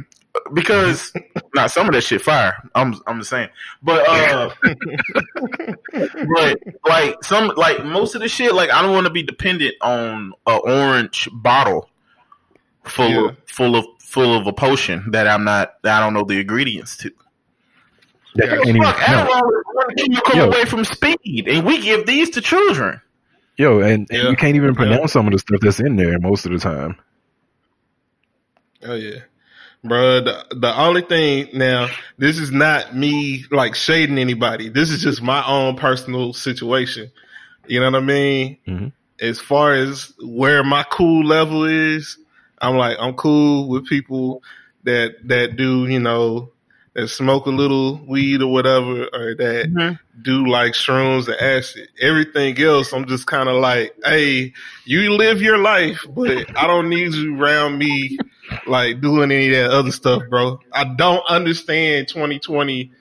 [0.53, 1.13] because
[1.55, 2.53] nah, some of that shit fire.
[2.75, 3.49] I'm I'm just saying,
[3.83, 4.49] but uh,
[5.93, 9.75] but like some like most of the shit, like I don't want to be dependent
[9.81, 11.89] on a orange bottle
[12.83, 13.27] full Yeah.
[13.29, 16.39] of full of full of a potion that I'm not that I don't know the
[16.41, 17.11] ingredients to.
[18.35, 18.55] That Yeah.
[18.57, 19.25] can't even Fuck, smell.
[19.27, 20.45] Adderall is one chemical Yo.
[20.47, 22.99] away from speed, and we give these to children.
[23.57, 24.29] Yo, and, and Yeah.
[24.29, 24.75] you can't even Yeah.
[24.75, 26.95] pronounce some of the stuff that's in there most of the time.
[28.83, 29.19] Oh yeah,
[29.83, 30.21] bro.
[30.21, 34.69] The, the only thing now, this is not me like shading anybody.
[34.69, 37.11] This is just my own personal situation.
[37.67, 38.57] You know what I mean?
[38.67, 38.91] Mhm.
[39.19, 42.17] As far as where my cool level is,
[42.61, 44.43] I'm like I'm cool with people
[44.83, 46.51] that that do you know
[46.93, 49.97] that smoke a little weed or whatever, or that Mhm.
[50.21, 51.87] do like shrooms and acid.
[52.01, 54.51] Everything else, I'm just kind of like, hey,
[54.83, 58.17] you live your life, but I don't need you around me
[58.67, 60.59] like doing any of that other stuff, bro.
[60.73, 62.91] I don't understand 2020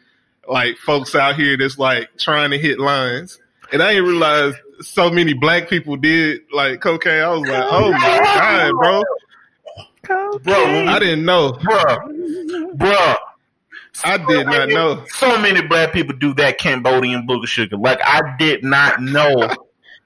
[0.48, 3.40] like folks out here that's like trying to hit lines.
[3.72, 7.22] And I didn't realize so many black people did like cocaine.
[7.22, 9.02] I was like, oh my god, bro.
[10.02, 11.52] Bro, I didn't know.
[11.52, 13.16] bruh, bruh.
[14.04, 15.04] I did not know.
[15.08, 17.76] So many black people do that Cambodian booger sugar.
[17.76, 19.48] Like I did not know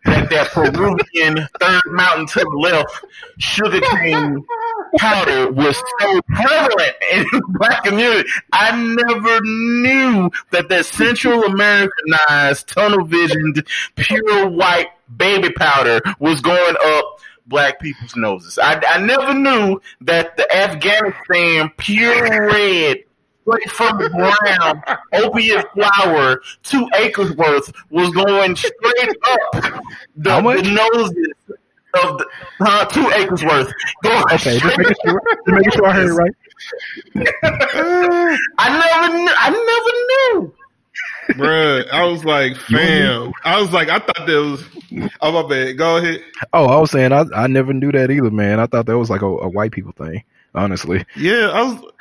[0.05, 3.05] that that Peruvian third mountain to the left
[3.39, 4.45] sugar cane
[4.97, 8.29] powder was so prevalent in the black community.
[8.53, 16.77] I never knew that that Central Americanized, tunnel visioned, pure white baby powder was going
[16.85, 17.14] up
[17.47, 18.59] black people's noses.
[18.59, 23.05] I, I never knew that the Afghanistan pure red
[23.45, 29.83] straight from the ground opiate flower, two acres worth, was going straight up
[30.17, 31.35] the, How the noses
[32.03, 32.27] of the
[32.61, 33.73] uh, two acres worth.
[34.03, 36.33] Going Okay, just straight making sure, just making sure I heard it right.
[38.59, 39.33] I never knew.
[39.37, 40.55] I never knew.
[41.31, 43.33] Bruh, I was like, fam.
[43.45, 44.65] I was like, I thought that was.
[45.21, 45.79] Oh my bad.
[45.79, 46.23] Go ahead.
[46.53, 48.61] Oh, I was saying I I never knew that either, man.
[48.61, 50.23] I thought that was like a, a white people thing.
[50.55, 51.93] Honestly, Yeah, I was.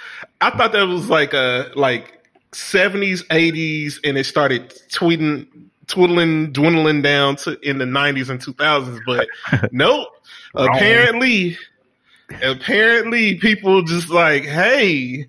[0.42, 5.48] I thought that was like a like seventies, eighties, and it started tweeting,
[5.88, 9.02] twiddling, dwindling down to in the nineties and two thousands.
[9.08, 9.28] But
[9.72, 10.08] nope.
[10.54, 11.58] Apparently,
[12.44, 15.28] apparently, people just like, hey,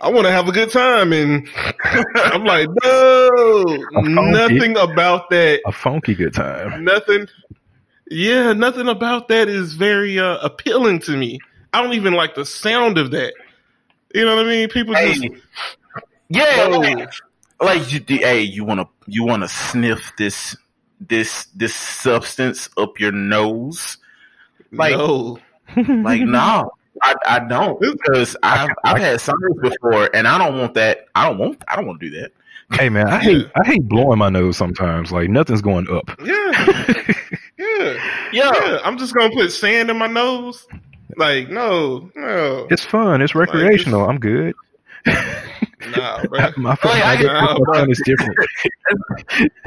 [0.00, 1.48] I want to have a good time, and
[2.14, 5.60] I'm like, no, nothing about that.
[5.66, 6.84] A funky good time.
[6.84, 7.26] Nothing.
[8.10, 11.40] Yeah, nothing about that is very uh, appealing to me.
[11.72, 13.34] I don't even like the sound of that.
[14.14, 14.68] You know what I mean?
[14.68, 15.42] People Hey, just
[16.28, 16.78] yeah, Whoa.
[16.78, 17.10] like,
[17.60, 20.56] like you, hey, you want to you want to sniff this
[21.00, 23.98] this this substance up your nose?
[24.72, 25.38] Like, no.
[25.76, 26.70] like no,
[27.02, 31.08] I, I don't because I've I've had sinus before, and I don't want that.
[31.14, 32.32] I don't want I don't want to do that.
[32.72, 35.12] Hey man, I hate I hate blowing my nose sometimes.
[35.12, 36.10] Like nothing's going up.
[36.24, 37.14] Yeah,
[37.58, 38.80] yeah, yeah.
[38.84, 40.66] I'm just gonna put sand in my nose.
[41.16, 43.22] Like, no, no, It's fun.
[43.22, 44.08] It's recreational.
[44.08, 44.54] I'm good.
[45.96, 46.50] nah, bro.
[46.56, 48.38] My fun, Like, I I get get- my fun is different.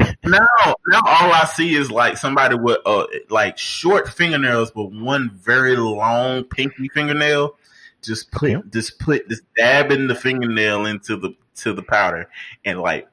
[0.24, 0.48] Now,
[0.88, 5.76] now all I see is like somebody with uh like short fingernails, but one very
[5.76, 7.56] long pinky fingernail.
[8.02, 8.62] Just put, Yeah.
[8.72, 12.28] just put, just dabbing the fingernail into the to the powder
[12.66, 13.08] and like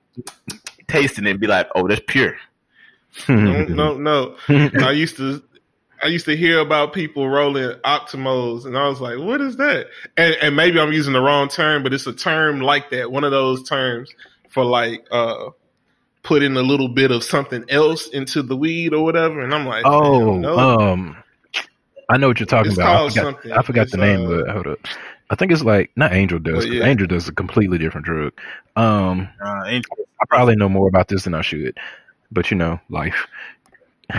[0.87, 2.37] tasting it and be like, oh, that's pure.
[3.28, 4.37] no, no, no.
[4.48, 5.42] I used to
[6.02, 9.87] I used to hear about people rolling Optimos, and I was like, "What is that?"
[10.16, 13.11] And, and maybe I'm using the wrong term, but it's a term like that.
[13.11, 14.11] One of those terms
[14.50, 15.50] for like uh
[16.22, 19.40] putting a little bit of something else into the weed or whatever.
[19.40, 20.58] And I'm like, Oh, no.
[20.58, 21.16] um,
[22.11, 23.16] I know what you're talking It's about.
[23.16, 23.58] I forgot.
[23.58, 24.48] I forgot It's, the name uh, of it.
[24.50, 24.78] Hold up.
[25.30, 26.68] I think it's like not Angel Dust.
[26.68, 26.84] Yeah.
[26.84, 28.32] Angel Dust is a completely different drug.
[28.76, 29.87] Um, Uh, ain't-
[30.20, 31.78] I probably know more about this than I should,
[32.32, 33.26] but you know, life.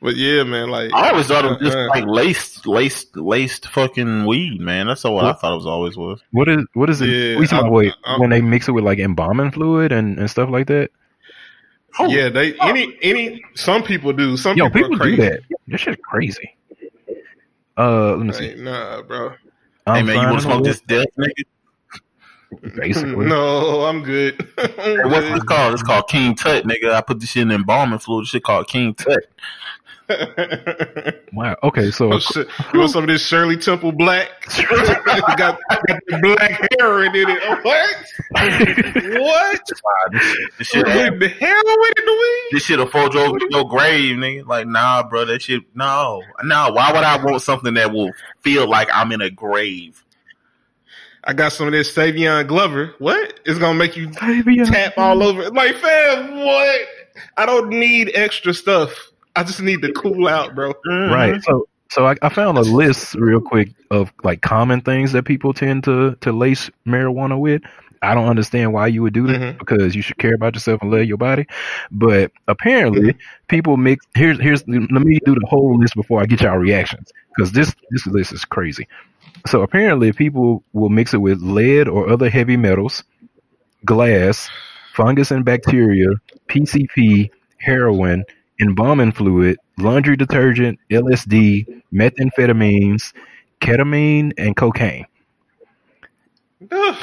[0.00, 1.88] but yeah, man, like I always thought it was just Uh-uh.
[1.88, 4.86] like laced, laced, laced fucking weed, man.
[4.86, 6.20] That's all I thought it was always was.
[6.32, 7.08] What is what is it?
[7.08, 10.30] Yeah, we talking about wait when they mix it with like embalming fluid and, and
[10.30, 10.90] stuff like that.
[11.98, 14.36] Oh, yeah, they any any some people do.
[14.36, 15.40] Some Yo, people, people are do that.
[15.66, 16.54] This shit's crazy.
[17.76, 18.48] Uh, let me see.
[18.50, 19.30] Like, nah, bro.
[19.30, 19.36] hey
[19.86, 21.44] I'm man, you want to smoke this death, nigga?
[22.50, 24.40] Way- Basically, No, I'm good.
[24.58, 25.34] I'm Hey, what's good.
[25.36, 25.74] this called?
[25.74, 26.92] It's called King Tut, nigga.
[26.92, 28.24] I put this shit in embalming fluid.
[28.24, 29.24] This shit called King Tut.
[31.34, 31.54] wow.
[31.62, 32.48] Okay, so Oh, shit.
[32.72, 34.30] You want some of this Shirley Temple Black?
[35.04, 35.58] got, got
[36.22, 37.38] black hair in it.
[37.42, 37.96] Oh, what?
[39.20, 39.60] what?
[39.84, 42.48] Wow, this shit, this shit, Putting the heroin in the weed?
[42.52, 44.46] this shit will fold you over to your grave, nigga.
[44.46, 46.70] Like, nah, bro, that shit, no, no.
[46.72, 50.02] Why would I want something that will feel like I'm in a grave?
[51.28, 52.94] I got some of this Savion Glover.
[52.98, 53.38] What?
[53.44, 54.66] It's gonna make you Savion.
[54.66, 55.50] tap all over.
[55.50, 56.80] Like, fam, what?
[57.36, 59.10] I don't need extra stuff.
[59.36, 60.72] I just need to cool out, bro.
[60.72, 61.12] Mm-hmm.
[61.12, 61.42] right.
[61.42, 65.52] So so I, I found a list real quick of like common things that people
[65.52, 67.60] tend to to lace marijuana with.
[68.02, 69.58] I don't understand why you would do that Mhm.
[69.58, 71.46] because you should care about yourself and love your body.
[71.90, 73.14] But apparently,
[73.48, 74.06] people mix.
[74.14, 77.74] Here's here's let me do the whole list before I get y'all reactions because this
[77.90, 78.86] this list is crazy.
[79.46, 83.04] So apparently, people will mix it with lead or other heavy metals,
[83.84, 84.48] glass,
[84.94, 86.08] fungus and bacteria,
[86.48, 88.24] PCP, heroin,
[88.60, 93.12] embalming fluid, laundry detergent, LSD, methamphetamines,
[93.60, 95.06] ketamine, and cocaine.
[96.70, 96.96] Ugh.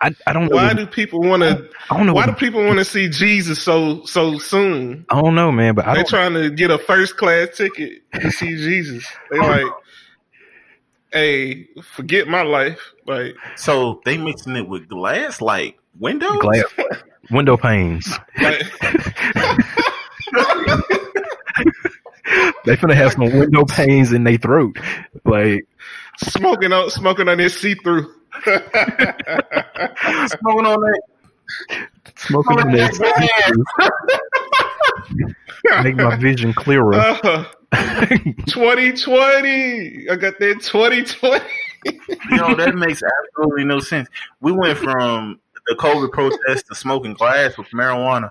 [0.00, 0.54] I, I don't know.
[0.56, 1.68] Why do people want to?
[1.90, 2.14] I don't know.
[2.14, 5.04] Why do people want to see Jesus so so soon?
[5.08, 5.74] I don't know, man.
[5.74, 6.08] But I They don't.
[6.08, 9.04] trying to get a first class ticket to see Jesus.
[9.30, 9.66] They like,
[11.12, 12.80] hey, forget my life.
[13.06, 16.38] Like, So they mixing it with glass, like windows.
[16.40, 16.64] Glass
[17.30, 18.08] window panes.
[18.40, 18.62] like
[22.64, 24.76] They finna have some window panes in their throat.
[25.24, 25.66] Like
[26.18, 28.12] smoking on smoking on this see through.
[30.28, 31.02] Smoking on that.
[32.16, 32.98] smoking on Glass.
[32.98, 33.92] that
[35.84, 36.94] make my vision clearer.
[36.94, 37.44] Uh,
[38.46, 40.08] 2020.
[40.10, 41.44] I got that 2020.
[42.30, 44.08] Yo, that makes absolutely no sense.
[44.40, 48.30] We went from the COVID protest to smoking glass with marijuana.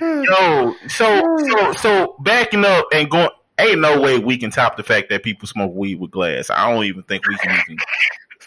[0.00, 3.30] Yo, so so so backing up and going.
[3.56, 6.50] Ain't no way we can top the fact that people smoke weed with glass.
[6.50, 7.52] I don't even think we can.
[7.52, 7.78] Even,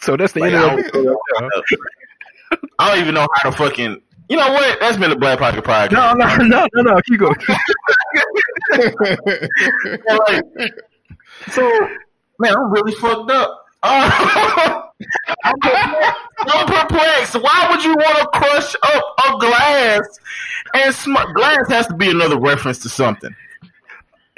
[0.02, 1.80] so that's the like, end of it.
[2.80, 4.02] I don't even know how to fucking.
[4.30, 4.80] You know what?
[4.80, 5.92] That's been the Black Pocket Podcast.
[5.92, 7.02] No, no, no, no, no.
[7.04, 7.36] Keep going.
[10.10, 10.74] Like,
[11.52, 11.88] so,
[12.40, 13.66] man, I'm really fucked up.
[13.84, 14.82] Uh,
[15.44, 16.20] I'm, perplexed.
[16.40, 17.36] I'm perplexed.
[17.36, 20.20] Why would you want to crush up a glass?
[20.74, 23.34] And sm- glass has to be another reference to something.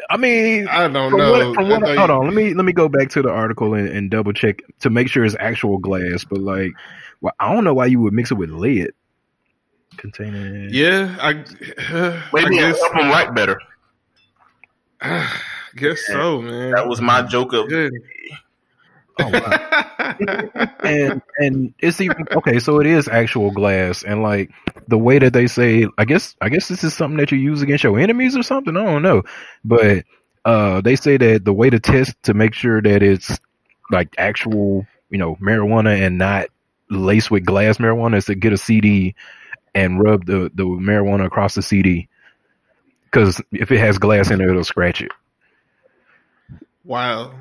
[0.09, 1.31] I mean, I don't from know.
[1.31, 3.75] what, from what, I hold on, let me let me go back to the article
[3.75, 6.23] and, and double check to make sure it's actual glass.
[6.23, 6.71] But like,
[7.21, 8.89] well, I don't know why you would mix it with lead.
[9.97, 10.69] Containing.
[10.71, 11.33] Yeah, I,
[12.33, 13.59] Maybe I I guess, help them write better.
[15.75, 16.71] guess so, man.
[16.71, 17.69] That was my joke of.
[17.69, 17.93] Good.
[19.19, 20.71] Oh, wow.
[20.83, 22.59] and and it's even okay.
[22.59, 24.51] So it is actual glass, and like
[24.87, 27.61] the way that they say, I guess I guess this is something that you use
[27.61, 28.75] against your enemies or something.
[28.75, 29.23] I don't know,
[29.63, 30.05] but
[30.45, 33.39] uh, they say that the way to test to make sure that it's
[33.91, 36.47] like actual, you know, marijuana and not
[36.89, 39.15] laced with glass marijuana is to get a CD
[39.75, 42.07] and rub the the marijuana across the CD
[43.05, 45.11] because if it has glass in it, it'll scratch it.
[46.83, 47.33] Wow.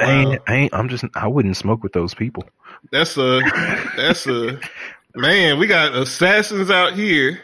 [0.00, 2.44] I ain't, I ain't, I'm just, I wouldn't smoke with those people.
[2.90, 3.40] That's a,
[3.96, 4.60] that's a,
[5.14, 7.40] man, we got assassins out here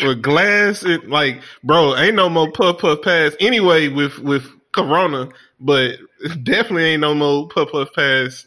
[0.00, 0.84] with glass.
[0.84, 5.28] It, like, bro, ain't no more puff puff pass anyway with, with Corona,
[5.60, 5.96] but
[6.42, 8.46] definitely ain't no more puff puff pass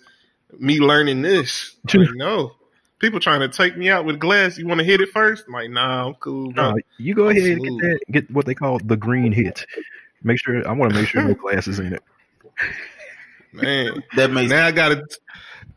[0.59, 1.75] me learning this.
[1.93, 2.51] Like, no.
[2.99, 4.57] People trying to take me out with glass.
[4.57, 5.45] You want to hit it first?
[5.47, 6.51] I'm like, nah, I'm cool.
[6.51, 6.77] Bro.
[6.97, 9.65] You go ahead and get that, get what they call the green hit.
[10.23, 12.03] Make sure, I want to make sure no glass is in it.
[13.53, 15.03] Man, that makes now I gotta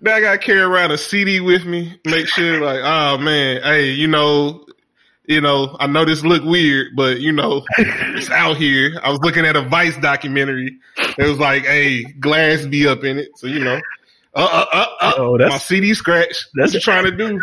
[0.00, 1.98] now I gotta carry around a CD with me.
[2.04, 4.66] Make sure like, oh man, hey, you know,
[5.26, 8.98] you know, I know this look weird, but you know, it's out here.
[9.02, 10.78] I was looking at a Vice documentary.
[10.96, 13.80] It was like, hey, glass be up in it, so you know.
[14.35, 16.46] Uh, uh, uh, uh oh, that's, my CD scratch.
[16.54, 17.40] That's what you trying to do.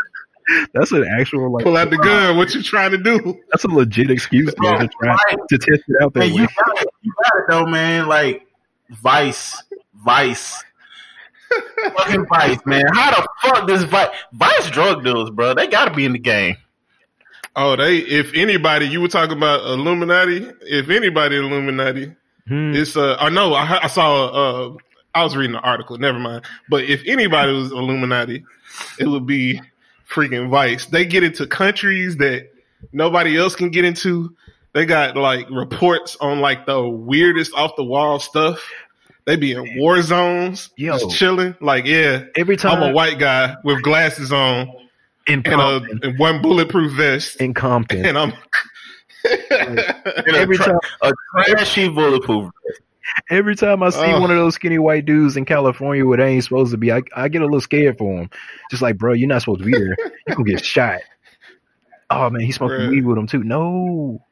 [0.73, 2.37] That's an actual like pull out the gun.
[2.37, 3.37] What you trying to do?
[3.51, 5.17] That's a legit excuse, man, to try
[5.49, 6.23] to test it out there.
[6.23, 8.07] Hey, you got it, you got it though, man.
[8.07, 8.47] Like
[8.89, 9.61] Vice
[10.03, 10.63] Vice.
[11.97, 12.83] Fucking Vice, man.
[12.93, 15.53] How the fuck does Vice Vice drug dealers, bro?
[15.53, 16.57] They gotta be in the game.
[17.55, 20.51] Oh, they if anybody, you were talking about Illuminati.
[20.61, 22.13] If anybody Illuminati,
[22.47, 22.75] hmm.
[22.75, 24.77] it's uh I know I, I saw uh
[25.15, 26.45] I was reading the article, never mind.
[26.69, 28.43] But if anybody was Illuminati,
[28.99, 29.61] it would be
[30.07, 30.85] freaking Vice.
[30.85, 32.51] They get into countries that
[32.91, 34.35] nobody else can get into.
[34.73, 38.63] They got like reports on like the weirdest off the wall stuff.
[39.27, 41.53] They be in war zones, Yo, just chilling.
[41.59, 44.71] Like, yeah, every time I'm a white guy with glasses on
[45.27, 48.31] in and, a, and one bulletproof vest in Compton, and I'm
[50.33, 52.81] every time a trashy bulletproof vest.
[53.29, 56.27] Every time I see uh, one of those skinny white dudes in California where they
[56.27, 58.29] ain't supposed to be, I, I get a little scared for him.
[58.71, 59.97] Just like, bro, you're not supposed to be there.
[60.27, 61.01] You can get shot.
[62.09, 63.43] Oh man, he's smoking weed with them too.
[63.43, 64.23] No,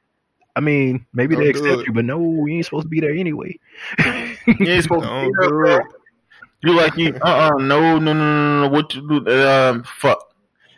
[0.55, 3.11] I mean, maybe Don't they accept you, but no, you ain't supposed to be there
[3.11, 3.59] anyway.
[4.47, 5.87] you ain't supposed to be there.
[6.61, 7.17] You like you?
[7.21, 8.69] Uh, uh no, no, no, no, no.
[8.69, 9.47] What you do?
[9.47, 10.33] Um, fuck.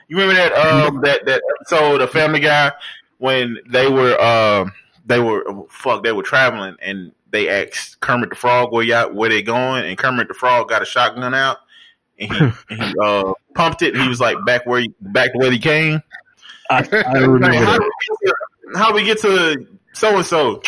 [0.07, 0.53] You remember that?
[0.53, 2.71] Um, that that episode of Family Guy
[3.17, 4.71] when they were um
[5.05, 9.29] they were fuck they were traveling and they asked Kermit the Frog where y'all where
[9.29, 11.57] they going and Kermit the Frog got a shotgun out
[12.19, 15.33] and he, and he uh pumped it and he was like back where he, back
[15.33, 16.01] to where he came.
[16.69, 17.53] I, I remember.
[17.53, 17.79] how,
[18.75, 20.61] how we get to so and so?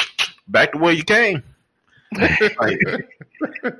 [0.47, 1.43] Back to where you came.
[2.13, 2.79] Like,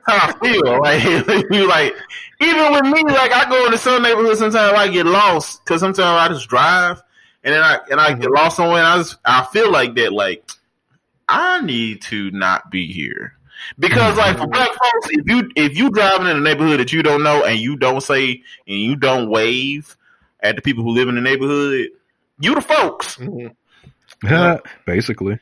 [0.06, 0.80] how I feel.
[0.80, 1.04] Like
[1.52, 1.94] you like
[2.42, 6.00] even with me, like I go into some neighborhoods sometimes I get lost because sometimes
[6.00, 7.02] I just drive
[7.44, 10.14] and then I and I get lost somewhere and I just I feel like that
[10.14, 10.50] like
[11.28, 13.34] I need to not be here.
[13.78, 17.04] Because like for black folks, if you if you driving in a neighborhood that you
[17.04, 19.96] don't know and you don't say and you don't wave
[20.42, 21.90] at the people who live in the neighborhood,
[22.40, 23.18] you the folks.
[23.18, 23.48] Mm-hmm.
[24.28, 24.58] Yeah.
[24.86, 25.40] Basically.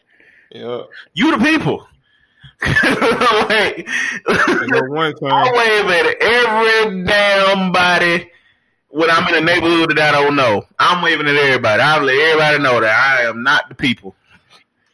[0.52, 0.84] Yeah.
[1.13, 1.88] You the people.
[2.62, 8.32] Like, I wave at every damn body
[8.89, 10.63] when I'm in a neighborhood that I don't know.
[10.80, 11.82] I'm waving at everybody.
[11.82, 14.15] I let everybody know that I am not the people.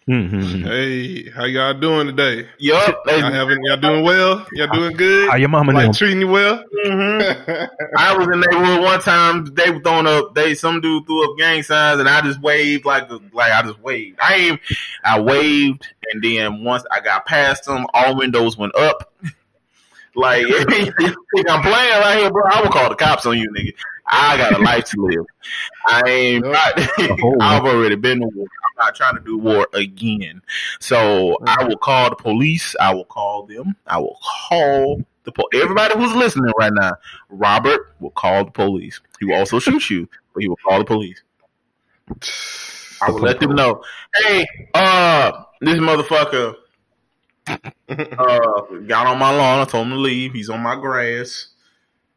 [0.08, 0.66] Mm-hmm.
[0.66, 2.50] Hey, how y'all doing today?
[2.58, 3.04] Yup.
[3.08, 4.46] Y'all having y'all doing well?
[4.52, 5.30] Y'all doing good?
[5.30, 6.62] How your mama like treating you well?
[6.86, 7.66] Mm-hmm.
[7.98, 9.46] I was in neighborhood one time.
[9.46, 10.36] They were throwing up.
[10.36, 13.80] They some dude threw up gang signs, and I just waved like like I just
[13.80, 14.20] waved.
[14.22, 14.60] I ain't.
[15.06, 19.14] I waved, and then once I got past them, all windows went up.
[20.16, 22.44] Like, I'm playing right here, bro.
[22.52, 23.74] I will call the cops on you, nigga.
[24.06, 25.26] I got a life to live.
[25.88, 26.46] I ain't.
[27.42, 28.46] I've already been to war.
[28.46, 30.42] I'm not trying to do war again.
[30.80, 32.76] So I will call the police.
[32.80, 33.76] I will call them.
[33.88, 34.20] I will
[34.50, 36.94] call the po- everybody who's listening right now.
[37.30, 39.02] Robert will call the police.
[39.20, 41.24] He will also shoot you, but he will call the police.
[43.08, 43.84] I will let them know.
[44.16, 45.32] Hey, uh,
[45.62, 46.56] this motherfucker
[47.48, 47.58] uh,
[48.88, 49.60] got on my lawn.
[49.60, 50.34] I told him to leave.
[50.34, 51.48] He's on my grass.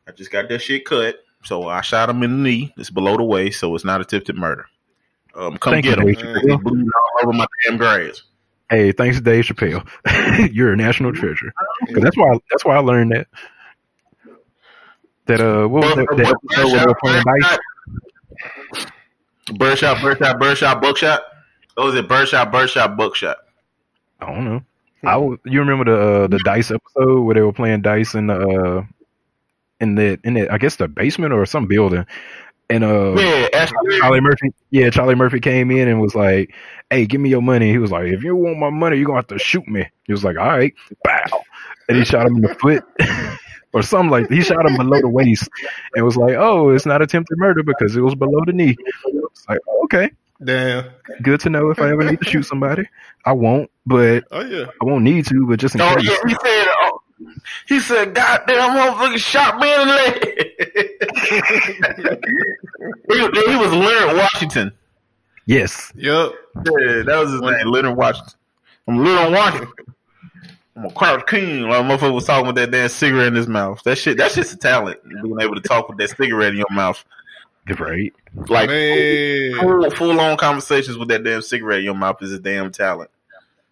[0.07, 1.17] I just got that shit cut.
[1.45, 2.75] So I shot him in the knee.
[2.77, 4.67] It's below the waist, so it's not attempted murder.
[5.35, 6.09] Um, come Thank get him.
[6.09, 8.23] He's bleeding all over my damn grass.
[8.71, 9.87] Hey, thanks, Dave Chappelle.
[10.53, 11.53] You're a national treasure.
[11.93, 12.39] That's why.
[12.51, 13.27] That's why I learned that.
[15.27, 18.87] That uh, what was that, that episode where they were playing dice?
[19.55, 21.21] Birdshot, birdshot, birdshot, bookshot.
[21.75, 22.09] What was it?
[22.09, 23.37] Birdshot, birdshot, bookshot.
[24.21, 24.63] I don't know.
[25.05, 28.27] I was, you remember the uh, the dice episode where they were playing dice in
[28.27, 28.85] the uh,
[29.81, 32.07] in that in that I guess the basement or some building.
[32.69, 33.67] And uh, Yeah,
[34.01, 36.53] Charlie Murphy, yeah, Charlie Murphy came in and was like,
[36.91, 39.19] "Hey, give me your money." He was like, "If you want my money, you're gonna
[39.19, 40.75] have to shoot me." He was like, "All right,
[41.05, 41.43] bow,"
[41.89, 42.83] and he shot him in the foot.
[43.77, 45.49] Or something like he shot him below the waist
[45.95, 48.75] and was like, "Oh, it's not attempted murder because it was below the knee."
[49.05, 50.11] It's like, okay,
[50.43, 50.87] Damn.
[51.23, 52.89] good to know if I ever need to shoot somebody.
[53.27, 54.65] I won't, but Oh yeah.
[54.81, 56.05] I won't need to, but just in Oh case.
[56.09, 56.67] yeah, he said.
[56.81, 57.01] Oh,
[57.69, 60.17] he said, "Goddamn, motherfucker shot me in the leg."
[63.11, 64.73] he, he was Leonard Washington.
[65.47, 65.93] Yes.
[65.97, 66.33] Yep.
[66.57, 68.35] Yeah, that was his name, Leonard Washington.
[68.89, 69.73] I'm Leonard Washington.
[70.77, 71.63] I'm a Crouch King.
[71.63, 73.83] Like motherfucker was talking with that damn cigarette in his mouth.
[73.85, 74.17] That shit.
[74.19, 75.01] That's just a talent.
[75.23, 77.03] Being able to talk with that cigarette in your mouth,
[77.81, 78.13] Right.
[78.49, 79.59] like Man.
[79.61, 83.11] full, full on conversations with that damn cigarette in your mouth is a damn talent.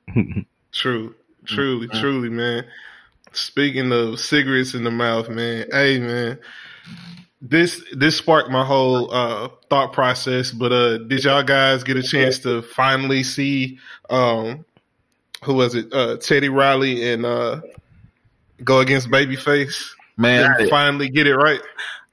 [0.73, 1.15] True.
[1.47, 2.01] Truly, Mm-hmm.
[2.01, 2.65] truly, man.
[3.33, 5.67] Speaking of cigarettes in the mouth, man.
[5.71, 6.39] Hey man.
[7.43, 12.03] This this sparked my whole uh thought process, but uh did y'all guys get a
[12.03, 13.79] chance to finally see
[14.09, 14.65] um
[15.45, 15.93] who was it?
[15.93, 17.61] Uh Teddy Riley and uh
[18.63, 19.91] go against Babyface?
[20.17, 21.61] Man, and I, finally get it right.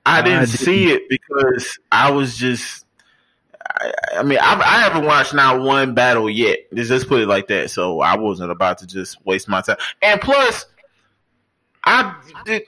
[0.05, 0.59] I I didn't didn't.
[0.59, 2.85] see it because I was just.
[3.79, 6.59] I, I mean, I, I haven't watched not one battle yet.
[6.71, 7.69] Let's just put it like that.
[7.69, 9.77] So I wasn't about to just waste my time.
[10.01, 10.65] And plus,
[11.85, 12.63] I did,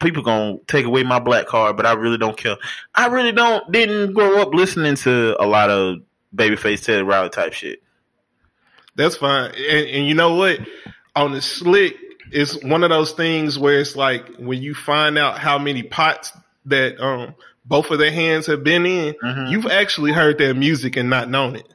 [0.00, 2.56] people gonna take away my black card, but I really don't care.
[2.94, 5.96] I really don't didn't grow up listening to a lot of
[6.36, 7.82] babyface Teddy Riley type shit.
[8.98, 9.52] That's fine.
[9.52, 10.58] And, and you know what?
[11.16, 11.96] On the slick,
[12.30, 16.32] it's one of those things where it's like when you find out how many pots
[16.66, 17.34] that um
[17.64, 19.50] both of their hands have been in, Mhm.
[19.50, 21.66] you've actually heard their music and not known it.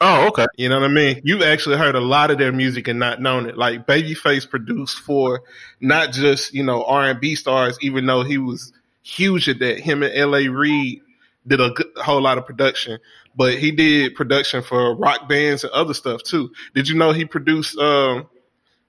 [0.00, 0.46] Oh, okay.
[0.56, 1.20] You know what I mean?
[1.24, 3.56] You've actually heard a lot of their music and not known it.
[3.58, 5.42] Like Babyface produced for
[5.80, 8.72] not just, you know, R and B stars, even though he was
[9.02, 9.80] huge at that.
[9.80, 10.48] Him and L.A.
[10.48, 11.00] Reid
[11.46, 12.98] did a good, whole lot of production,
[13.36, 16.50] but he did production for rock bands and other stuff too.
[16.74, 18.26] Did you know he produced um,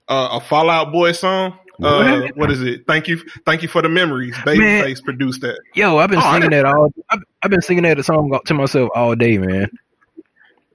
[0.08, 1.58] uh, a Fall Out Boy song?
[1.84, 2.38] Uh, What?
[2.38, 2.88] what is it?
[2.88, 4.34] Thank you, thank you for the memories.
[4.38, 5.60] Babyface produced that.
[5.74, 6.89] Yo, I've been Oh, singing that all.
[7.10, 9.70] I've, I've been singing that song to myself all day, man.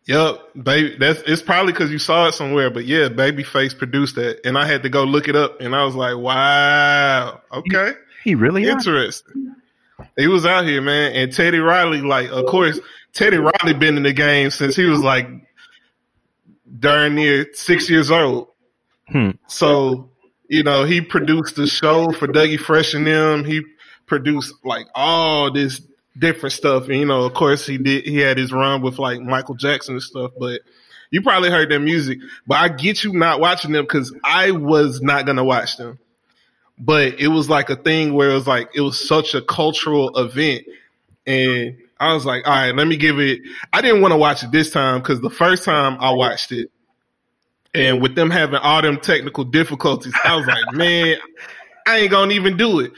[0.06, 0.96] Yep, baby.
[0.98, 4.66] That's it's probably because you saw it somewhere, but yeah, Babyface produced that, and I
[4.66, 7.92] had to go look it up, and I was like, wow, okay,
[8.24, 8.70] He really is.
[8.70, 9.54] interesting.
[10.16, 12.80] He was out here, man, and Teddy Riley, like, of course,
[13.12, 15.28] Teddy Riley been in the game since he was like
[16.78, 18.48] darn near six years old.
[19.08, 19.30] Hmm.
[19.48, 20.10] So,
[20.48, 23.44] you know, he produced the show for Dougie Fresh and them.
[23.44, 23.62] He
[24.06, 25.80] produced like all this
[26.18, 26.88] different stuff.
[26.88, 29.94] And, you know, of course he did, he had his run with like Michael Jackson
[29.94, 30.60] and stuff, but
[31.10, 35.00] you probably heard their music, but I get you not watching them because I was
[35.00, 35.98] not going to watch them.
[36.80, 40.16] But it was like a thing where it was like, it was such a cultural
[40.16, 40.64] event.
[41.26, 43.42] And I was like, all right, let me give it.
[43.72, 46.70] I didn't want to watch it this time because the first time I watched it,
[47.74, 51.16] and with them having all them technical difficulties, I was like, man,
[51.86, 52.92] I ain't gonna even do it.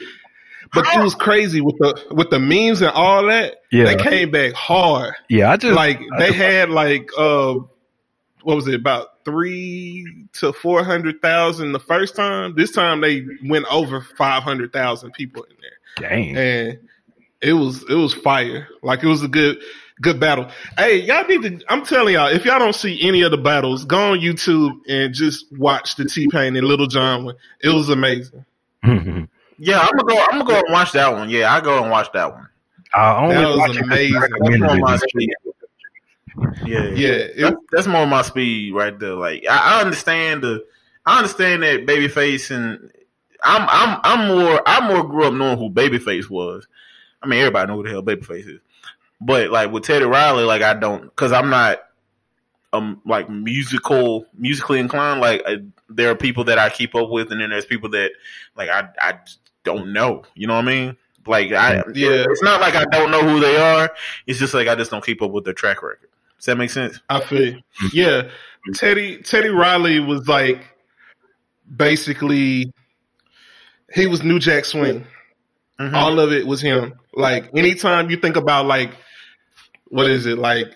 [0.73, 3.57] But it was crazy with the with the memes and all that.
[3.71, 3.85] Yeah.
[3.85, 5.15] They came back hard.
[5.29, 7.57] Yeah, I just Like they had like uh
[8.43, 12.55] what was it about three to four hundred thousand the first time.
[12.57, 16.37] This time they went over five hundred thousand people in there dang.
[16.37, 16.79] and
[17.41, 18.69] it was it was fire.
[18.83, 19.59] Like it was a good
[20.01, 20.49] good battle.
[20.79, 21.65] Hey, y'all need to.
[21.69, 25.13] I'm telling y'all, if y'all don't see any of the battles, go on YouTube and
[25.15, 27.35] just watch the T Pain and Lil Jon one.
[27.63, 28.45] It was amazing.
[29.59, 30.19] Yeah, I'm gonna go.
[30.19, 31.31] I'm gonna go and watch that one.
[31.31, 32.49] Yeah, I go and watch that one.
[32.95, 34.09] I only That was watch it 'cause amazing.
[34.15, 34.81] you That's recommended more it.
[34.81, 35.31] my speed.
[36.65, 39.15] Yeah, Yeah, it, That- that's more my speed right there.
[39.15, 40.65] Like I, I understand the,
[41.07, 42.91] I understand that Babyface and
[43.45, 46.67] I'm I'm I'm more I more grew up knowing who Babyface was.
[47.23, 48.61] I mean, everybody know who the hell Babyface is,
[49.21, 51.81] but like with Teddy Riley, like I don't because I'm not
[52.73, 55.21] um like musical musically inclined.
[55.21, 58.13] Like I, there are people that I keep up with, and then there's people that
[58.57, 59.19] like I I
[59.65, 60.23] don't know.
[60.35, 60.97] You know what I mean?
[61.27, 62.25] Like I Yeah.
[62.29, 63.93] it's not like I don't know who they are.
[64.27, 66.09] It's just like I just don't keep up with their track record.
[66.43, 66.99] Does that make sense?
[67.09, 67.61] I feel.
[67.93, 68.29] Yeah,
[68.75, 70.65] Teddy Teddy Riley was like
[71.77, 72.73] basically
[73.95, 75.07] he was New Jack Swing.
[75.81, 75.95] Mhm.
[75.95, 76.95] All of it was him.
[77.15, 78.91] Like anytime you think about like
[79.89, 80.67] what is it like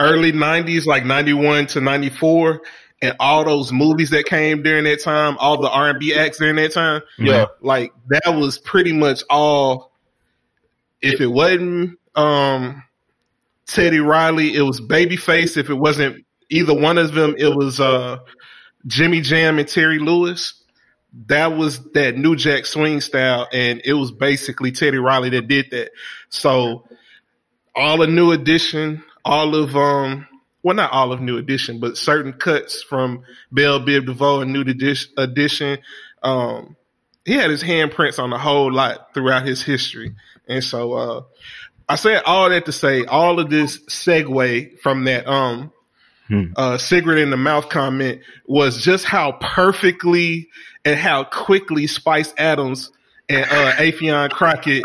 [0.00, 2.60] early '90s, like '91 to '94,
[3.02, 6.38] and all those movies that came during that time, all the R and B acts
[6.38, 7.46] during that time, Yeah.
[7.60, 9.92] like that was pretty much all.
[11.00, 12.82] If it wasn't um,
[13.72, 15.56] Teddy Riley, it was Babyface.
[15.56, 18.18] If it wasn't either one of them, it was uh,
[18.86, 20.62] Jimmy Jam and Terry Lewis.
[21.26, 25.70] that was that New Jack swing style, and it was basically Teddy Riley that did
[25.70, 25.90] that.
[26.28, 26.86] So
[27.74, 30.26] all the New Edition, all of um,
[30.62, 34.64] well, not all of New Edition, but certain cuts from Bell Biv DeVoe and New
[35.16, 35.78] Edition,
[36.22, 36.76] um,
[37.24, 40.14] he had his handprints on a whole lot throughout his history,
[40.46, 41.22] and so uh,
[41.92, 45.70] I said all that to say all of this segue from that um
[46.26, 46.44] hmm.
[46.56, 50.48] uh cigarette in the mouth comment was just how perfectly
[50.86, 52.90] and how quickly Spice Adams
[53.28, 54.84] and uh Affion Crockett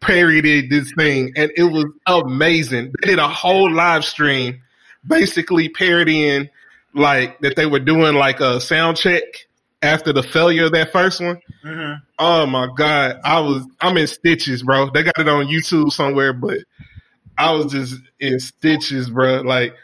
[0.00, 2.92] parodied this thing and it was amazing.
[3.00, 4.62] They did a whole live stream
[5.06, 6.50] basically parodying
[6.92, 9.22] like that they were doing like a sound check
[9.82, 11.40] after the failure of that first one.
[11.64, 12.02] Mm-hmm.
[12.18, 14.90] Oh my god, I was I'm in stitches, bro.
[14.90, 16.58] They got it on YouTube somewhere, but
[17.36, 19.42] I was just in stitches, bro.
[19.42, 19.74] Like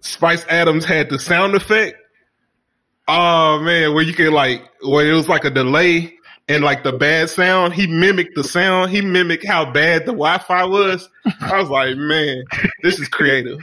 [0.00, 1.96] Spice Adams had the sound effect.
[3.08, 6.14] Oh man, where you can like where it was like a delay
[6.48, 8.90] and like the bad sound, he mimicked the sound.
[8.90, 11.08] He mimicked how bad the Wi-Fi was.
[11.40, 12.44] I was like, man,
[12.82, 13.60] this is creative.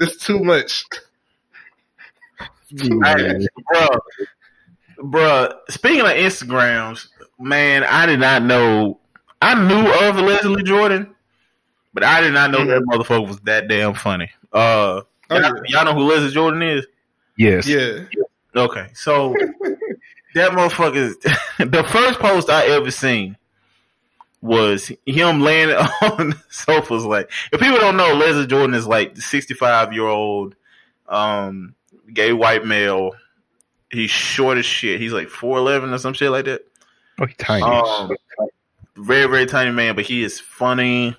[0.00, 0.84] It's too much.
[2.74, 3.88] Hey, bro,
[5.02, 5.52] bro.
[5.68, 8.98] Speaking of Instagrams, man, I did not know.
[9.40, 11.14] I knew of Leslie Jordan,
[11.92, 12.90] but I did not know that mm-hmm.
[12.90, 14.30] motherfucker was that damn funny.
[14.52, 16.86] Uh, oh, y'all, y'all know who Leslie Jordan is?
[17.36, 17.66] Yes.
[17.66, 18.04] Yeah.
[18.54, 19.34] Okay, so
[20.34, 20.96] that motherfucker.
[20.96, 21.16] Is,
[21.58, 23.36] the first post I ever seen
[24.42, 25.70] was him laying
[26.02, 27.04] on the sofas.
[27.04, 30.54] Like, if people don't know, Leslie Jordan is like the 65 year old
[31.08, 31.74] um,
[32.12, 33.12] gay white male.
[33.92, 35.00] He's short as shit.
[35.00, 36.62] He's like 4'11 or some shit like that.
[37.20, 37.62] Oh, he's tiny.
[37.62, 38.10] Um,
[38.96, 41.16] very, very tiny man, but he is funny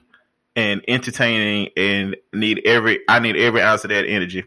[0.56, 4.44] and entertaining and need every, I need every ounce of that energy.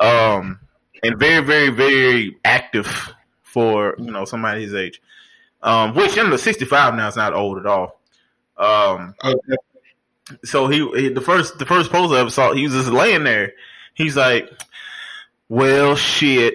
[0.00, 0.60] Um,
[1.02, 5.00] and very, very, very active for, you know, somebody his age.
[5.62, 8.00] Um, which in the 65 now is not old at all.
[8.56, 9.56] Um, okay.
[10.44, 13.24] so he, he, the first the first post I ever saw, he was just laying
[13.24, 13.52] there.
[13.94, 14.50] He's like,
[15.48, 16.54] "Well, shit."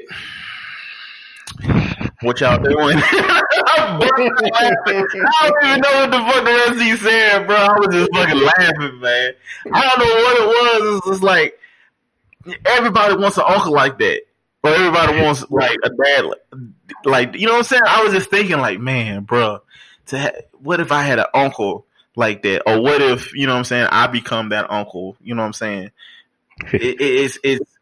[2.26, 2.98] What y'all doing?
[2.98, 7.56] I'm I don't even know what the fuck the rest he said, bro.
[7.56, 9.34] I was just fucking laughing, man.
[9.72, 10.98] I don't know what it was.
[10.98, 11.60] It's just like
[12.66, 14.22] everybody wants an uncle like that,
[14.64, 16.26] or everybody wants like a dad,
[17.06, 17.84] like you know what I'm saying.
[17.88, 19.62] I was just thinking, like, man, bro,
[20.08, 22.64] to ha- what if I had an uncle like that?
[22.68, 25.48] Or what if, you know what I'm saying, I become that uncle, you know what
[25.48, 25.92] I'm saying?
[26.74, 27.75] it, it's, it's,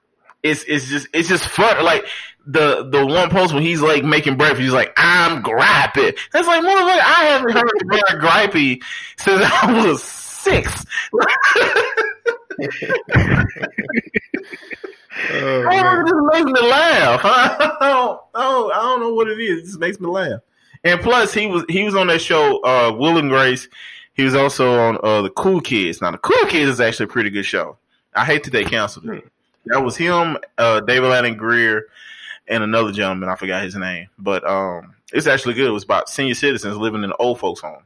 [0.44, 1.84] it's, it's just, it's just fun.
[1.84, 2.06] Like
[2.46, 6.18] the, the one post when he's like making breakfast, he's like, I'm gripey.
[6.32, 8.84] That's like, motherfucker, I haven't heard the word gripey
[9.18, 10.86] since I was six.
[15.32, 17.22] Oh, it just makes me laugh.
[17.24, 19.60] I don't, I don't, I don't know what it is.
[19.60, 20.42] It just makes me laugh.
[20.84, 23.70] And plus, he was he was on that show, uh, Will and Grace.
[24.16, 26.02] He was also on uh, the Cool Kids.
[26.02, 27.78] Now, the Cool Kids is actually a pretty good show.
[28.14, 29.24] I hate that they canceled it.
[29.66, 31.88] That was him, uh, David Alan Grier,
[32.48, 33.30] and another gentleman.
[33.30, 35.68] I forgot his name, but um, it's actually good.
[35.68, 37.84] It was about senior citizens living in an old folks' home.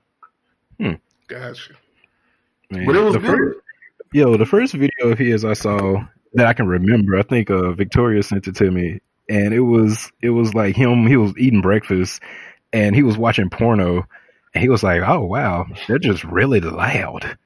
[0.79, 0.93] Hmm.
[1.27, 1.73] Gotcha.
[2.69, 3.25] Man, but it was good.
[3.25, 3.59] First,
[4.13, 6.03] yo, the first video of his I saw
[6.33, 8.99] that I can remember, I think uh, Victoria sent it to me,
[9.29, 11.05] and it was it was like him.
[11.05, 12.21] He was eating breakfast,
[12.73, 14.07] and he was watching porno
[14.57, 17.37] and he was like, "Oh wow, they're just really loud."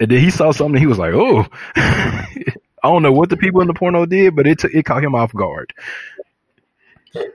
[0.00, 0.80] And then he saw something.
[0.80, 1.46] he was like, "Oh."
[2.88, 5.04] I don't know what the people in the porno did, but it t- it caught
[5.04, 5.74] him off guard.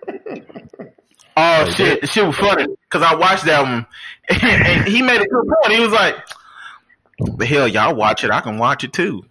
[1.36, 2.02] Oh shit!
[2.02, 3.88] The shit was funny because I watched that one,
[4.30, 5.74] and he made a good point.
[5.76, 6.16] He was like,
[7.38, 8.30] "The hell, y'all watch it?
[8.30, 9.24] I can watch it too."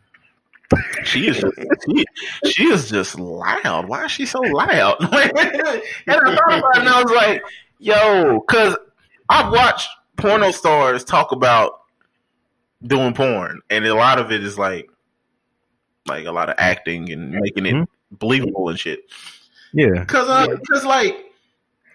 [1.04, 1.54] She is just,
[1.86, 2.04] she,
[2.50, 3.88] she is just loud.
[3.88, 4.96] Why is she so loud?
[5.00, 7.44] and I thought about it, and I was like,
[7.78, 8.76] "Yo," because
[9.28, 11.82] I've watched porno stars talk about
[12.84, 14.90] doing porn, and a lot of it is like,
[16.06, 18.16] like a lot of acting and making it mm-hmm.
[18.16, 19.00] believable and shit.
[19.72, 21.32] Yeah, because uh, because like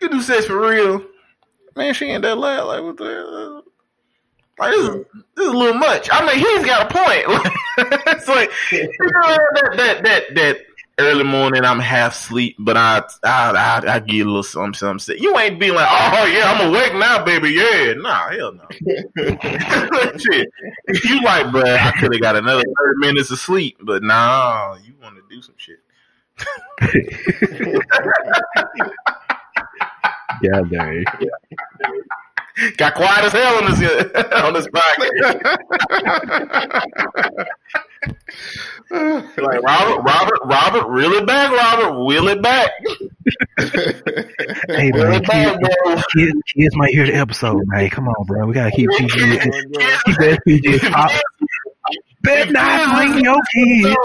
[0.01, 1.03] you do sex for real,
[1.75, 1.93] man.
[1.93, 2.67] She ain't that loud.
[2.67, 3.05] Like what the.
[3.05, 3.63] hell?
[4.59, 4.95] Like this is,
[5.35, 6.09] this is a little much.
[6.11, 7.53] I mean, he's got a point.
[8.07, 10.57] it's like you know, that that that that
[10.99, 15.17] early morning, I'm half asleep, but I I I, I get a little something, something.
[15.17, 17.51] You ain't being like, oh yeah, I'm awake now, baby.
[17.51, 18.67] Yeah, nah, hell no.
[20.17, 20.49] Shit,
[21.03, 24.93] you like, bro, I could have got another thirty minutes of sleep, but nah, you
[25.01, 25.79] want to do some shit.
[30.41, 31.03] yeah, there.
[32.77, 33.79] Got quiet as hell on this
[34.33, 35.45] on this podcast.
[38.91, 42.71] Like Robert, Robert, Robert, reel it back, Robert, reel it back.
[44.69, 47.89] hey, man, kids, kids, kids might hear the episode, man.
[47.89, 48.45] Come on, bro.
[48.45, 49.09] We gotta keep PG.
[49.09, 51.11] keep that PG top.
[52.21, 53.95] Bet not bring your kids.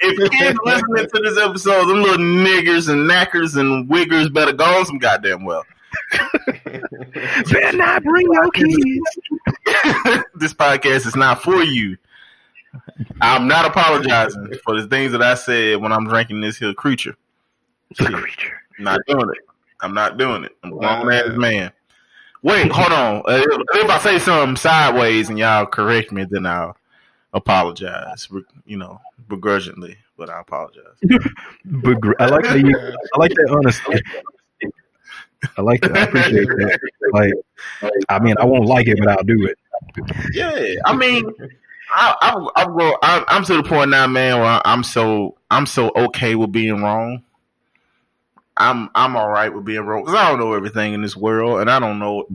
[0.00, 4.64] if kids listening to this episode, them little niggers and knackers and wiggers better go
[4.64, 5.64] on some goddamn well.
[7.50, 9.00] Better not bring your kids.
[10.34, 11.96] this podcast is not for you.
[13.20, 17.16] I'm not apologizing for the things that I said when I'm drinking this here creature.
[17.96, 18.60] creature.
[18.78, 19.48] I'm not doing it.
[19.80, 20.56] I'm not doing it.
[20.62, 21.72] I'm a grown ass man.
[22.42, 23.22] Wait, hold on.
[23.26, 23.42] Uh,
[23.74, 26.76] if I say something sideways and y'all correct me, then I'll
[27.32, 28.28] apologize.
[28.66, 30.96] You know, begrudgingly, but I apologize.
[31.66, 32.60] Begr- I like that.
[32.60, 34.02] You, I like that honesty.
[35.56, 35.96] I like that.
[35.96, 36.78] I appreciate that.
[37.12, 37.32] Like,
[38.08, 39.58] I mean, I won't like it, but I'll do it.
[40.32, 41.30] Yeah, I mean,
[41.96, 45.64] I, I, I go, I, I'm to the point now, man, where I'm so I'm
[45.64, 47.22] so okay with being wrong.
[48.56, 51.60] I'm I'm all right with being wrong because I don't know everything in this world,
[51.60, 52.26] and I don't know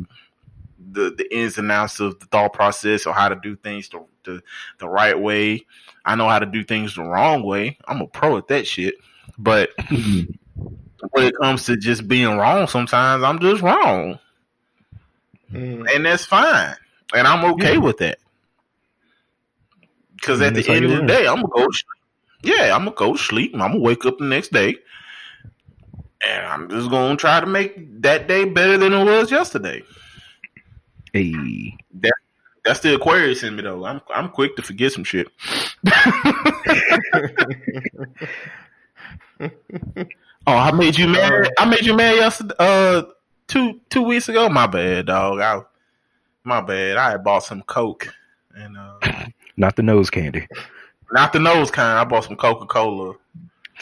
[0.92, 4.06] the the ins and outs of the thought process or how to do things the
[4.24, 4.42] the,
[4.78, 5.66] the right way.
[6.06, 7.78] I know how to do things the wrong way.
[7.86, 8.96] I'm a pro at that shit,
[9.38, 10.28] but when
[11.16, 14.20] it comes to just being wrong, sometimes I'm just wrong,
[15.52, 15.86] mm.
[15.94, 16.76] and that's fine,
[17.14, 17.80] and I'm okay yeah.
[17.80, 18.20] with that.
[20.20, 21.68] Because at the end of the day, I'm gonna go.
[22.42, 23.54] Yeah, I'm gonna go sleep.
[23.54, 24.76] I'm gonna wake up the next day,
[26.28, 29.84] and I'm just gonna try to make that day better than it was yesterday.
[31.14, 32.14] Hey, that
[32.66, 33.86] that's the Aquarius in me though.
[33.86, 35.28] I'm I'm quick to forget some shit.
[39.40, 39.50] oh,
[40.48, 41.50] I made you mad.
[41.58, 42.56] I made you mad yesterday.
[42.60, 43.04] Uh,
[43.48, 44.50] two two weeks ago.
[44.50, 45.40] My bad, dog.
[45.40, 45.62] I,
[46.44, 46.98] my bad.
[46.98, 48.14] I had bought some Coke
[48.54, 49.26] and uh,
[49.60, 50.48] not the nose candy.
[51.12, 52.00] Not the nose kind.
[52.00, 53.14] I bought some Coca Cola.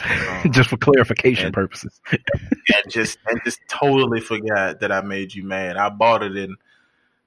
[0.00, 2.00] Um, just for clarification and, purposes.
[2.12, 5.76] and just and just totally forgot that I made you mad.
[5.76, 6.54] I bought it in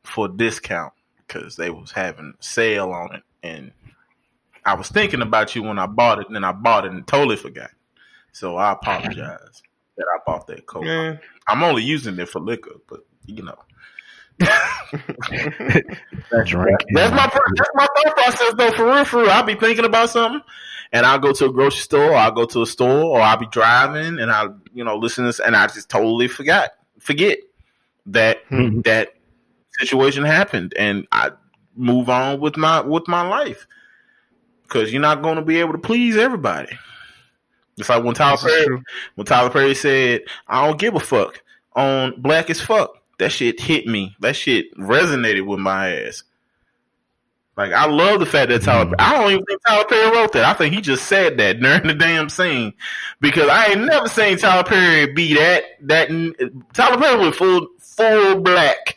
[0.05, 3.73] for discount because they was having sale on it, and
[4.63, 7.05] I was thinking about you when I bought it, and then I bought it and
[7.05, 7.71] totally forgot.
[8.31, 9.61] So I apologize
[9.97, 10.85] that I bought that Coke.
[10.85, 11.17] Yeah.
[11.49, 13.59] I'm only using it for liquor, but you know
[14.39, 14.51] that's,
[16.31, 18.71] that's my that's my thought process though.
[18.71, 20.41] For real, for real, I'll be thinking about something,
[20.91, 23.37] and I'll go to a grocery store, or I'll go to a store, or I'll
[23.37, 27.39] be driving, and I'll you know, listen to this, and I just totally forgot, forget
[28.07, 28.81] that mm-hmm.
[28.81, 29.13] that
[29.79, 31.31] situation happened, and I
[31.75, 33.67] move on with my with my life
[34.63, 36.77] because you're not going to be able to please everybody.
[37.77, 38.81] It's like when Tyler Perry,
[39.15, 41.41] when Tyler Perry said, "I don't give a fuck"
[41.73, 44.15] on Black as Fuck that shit hit me.
[44.19, 46.23] That shit resonated with my ass.
[47.55, 48.95] Like I love the fact that Tyler.
[48.97, 50.45] I don't even think Tyler Perry wrote that.
[50.45, 52.73] I think he just said that during the damn scene
[53.19, 56.09] because I ain't never seen Tyler Perry be that that.
[56.73, 58.95] Tyler Perry was full full black.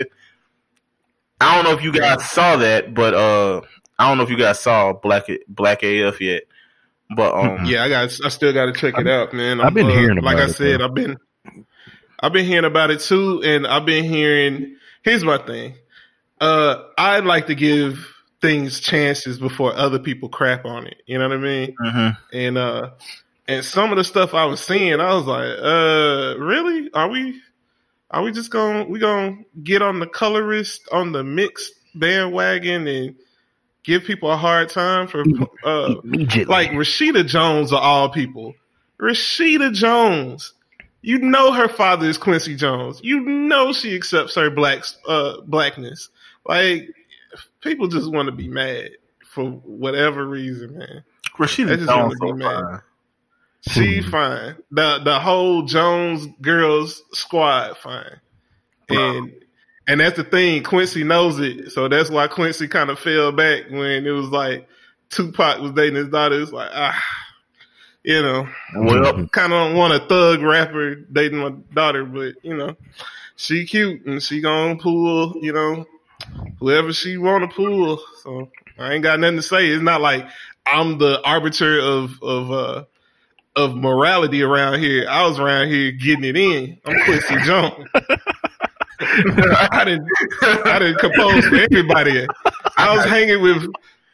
[1.40, 3.60] I don't know if you guys saw that, but uh,
[3.98, 6.44] I don't know if you guys saw Black Black AF yet.
[7.14, 8.18] But um, yeah, I got.
[8.24, 9.60] I still got to check it out, man.
[9.60, 11.18] i have been uh, hearing about Like I it, said, I've been
[12.24, 14.76] I've been hearing about it too, and I've been hearing.
[15.02, 15.74] Here's my thing.
[16.40, 17.98] Uh, I like to give
[18.40, 21.02] things chances before other people crap on it.
[21.04, 21.76] You know what I mean?
[21.84, 22.36] Mm-hmm.
[22.36, 22.90] And uh,
[23.46, 26.90] and some of the stuff I was seeing, I was like, uh, really?
[26.94, 27.42] Are we?
[28.10, 28.86] Are we just going?
[28.86, 33.16] to We gonna get on the colorist on the mixed bandwagon and
[33.82, 35.24] give people a hard time for
[35.62, 35.96] uh,
[36.46, 38.54] like Rashida Jones of all people.
[38.98, 40.54] Rashida Jones
[41.04, 42.98] you know her father is Quincy Jones.
[43.02, 46.08] You know she accepts her black uh, blackness.
[46.46, 46.88] Like
[47.60, 48.88] people just want to be mad
[49.26, 51.04] for whatever reason, man.
[51.36, 52.62] Rashida just Jones want to be mad.
[52.62, 52.80] Fine.
[53.68, 54.10] She hmm.
[54.10, 54.56] fine.
[54.70, 58.20] The the whole Jones girls squad fine.
[58.88, 59.30] And
[59.86, 60.62] and that's the thing.
[60.62, 64.66] Quincy knows it, so that's why Quincy kind of fell back when it was like
[65.10, 66.40] Tupac was dating his daughter.
[66.40, 67.04] It's like ah
[68.04, 68.46] you know,
[68.76, 72.76] well, kind of want a thug rapper dating my daughter, but you know,
[73.36, 75.86] she cute and she gonna pull, you know,
[76.60, 78.00] whoever she want to pull.
[78.22, 79.68] So I ain't got nothing to say.
[79.68, 80.26] It's not like
[80.66, 82.84] I'm the arbiter of of uh
[83.56, 85.06] of morality around here.
[85.08, 86.78] I was around here getting it in.
[86.84, 87.88] I'm Quincy Jones.
[89.00, 90.08] I didn't
[90.42, 92.26] I didn't compose for everybody.
[92.76, 93.66] I was hanging with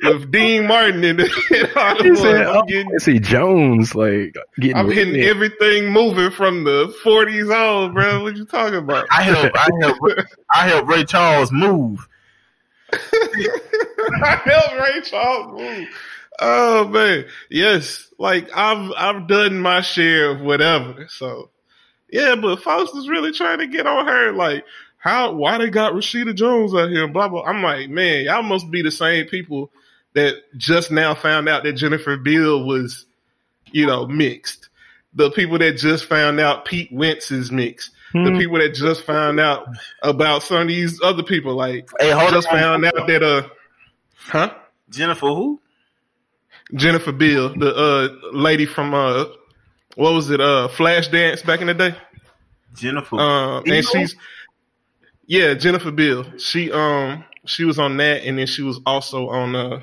[0.02, 2.18] with Dean Martin in, the, Hollywood.
[2.18, 4.76] Said, I'm oh, getting, see Jones like getting.
[4.76, 5.26] I'm hitting it.
[5.26, 8.22] everything moving from the 40s on, bro.
[8.22, 9.06] What you talking about?
[9.10, 9.52] I help.
[9.54, 9.98] I help.
[10.54, 12.06] I help Ray Charles move.
[12.92, 15.88] I help Ray Charles move.
[16.40, 18.08] Oh man, yes.
[18.18, 21.06] Like I've I've done my share of whatever.
[21.08, 21.50] So
[22.10, 24.32] Yeah, but folks is really trying to get on her.
[24.32, 24.64] Like,
[24.96, 25.32] how?
[25.32, 27.06] Why they got Rashida Jones out here?
[27.08, 27.44] Blah blah.
[27.44, 29.70] I'm like, man, y'all must be the same people
[30.14, 33.06] that just now found out that Jennifer Beal was,
[33.72, 34.68] you know, mixed.
[35.14, 37.90] The people that just found out Pete Wentz is mixed.
[38.12, 38.24] Hmm.
[38.24, 39.68] The people that just found out
[40.02, 42.54] about some of these other people, like, hey, hold just on.
[42.54, 43.48] found out that uh,
[44.16, 44.54] huh?
[44.88, 45.60] Jennifer who?
[46.74, 49.24] Jennifer Beal, the uh lady from uh
[49.96, 51.94] what was it, uh Flashdance back in the day?
[52.74, 53.16] Jennifer.
[53.16, 54.14] Uh, and she's
[55.26, 56.24] yeah, Jennifer Beal.
[56.38, 59.80] She um she was on that and then she was also on uh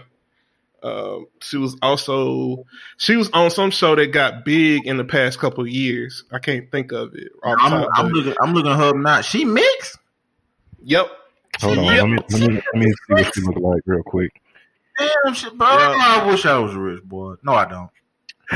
[0.84, 2.66] uh, she was also
[2.98, 6.24] she was on some show that got big in the past couple of years.
[6.32, 7.32] I can't think of it.
[7.44, 8.36] I'm, top, I'm looking.
[8.42, 9.26] I'm looking her not.
[9.26, 9.98] She mixed.
[10.84, 11.10] Yep.
[11.62, 11.86] Hold on.
[11.86, 11.96] Yep.
[11.96, 14.42] Let, me, let, me, let me see what she look like real quick.
[14.98, 15.68] Damn shit, bro.
[15.68, 15.98] Yeah.
[16.00, 17.36] I wish I was rich, boy.
[17.44, 17.90] No, I don't.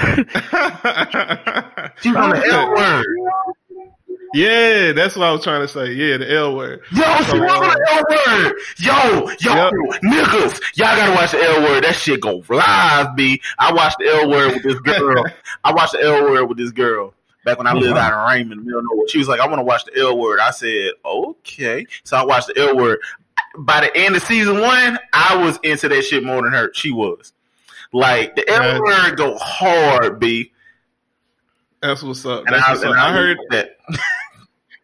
[2.02, 3.06] She's on the L word.
[4.34, 5.92] Yeah, that's what I was trying to say.
[5.92, 6.82] Yeah, the L word.
[6.92, 8.56] Yo, she was the L word.
[8.78, 9.74] Yo, yo, yep.
[10.04, 11.84] niggas, y'all gotta watch the L word.
[11.84, 13.42] That shit go live, B.
[13.60, 15.26] I watched the L word with this girl.
[15.64, 17.14] I watched the L word with this girl
[17.44, 19.08] back when I lived out in Raymond, middle nowhere.
[19.08, 20.40] She was like, I want to watch the L word.
[20.40, 21.86] I said, okay.
[22.04, 23.00] So I watched the L word.
[23.58, 26.72] By the end of season one, I was into that shit more than her.
[26.74, 27.34] She was.
[27.92, 30.52] Like the L word go hard, B.
[31.82, 32.46] That's what's up.
[32.46, 32.96] That's and what's I, up.
[32.96, 33.78] I heard that.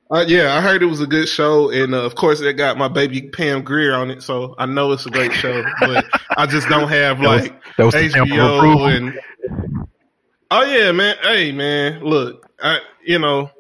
[0.10, 2.78] Uh, yeah, I heard it was a good show, and uh, of course, it got
[2.78, 5.64] my baby Pam Grier on it, so I know it's a great show.
[5.82, 6.06] but
[6.38, 9.20] I just don't have like that was, that was HBO and.
[10.50, 11.18] Oh yeah, man.
[11.22, 12.04] Hey, man.
[12.06, 13.52] Look, I you know,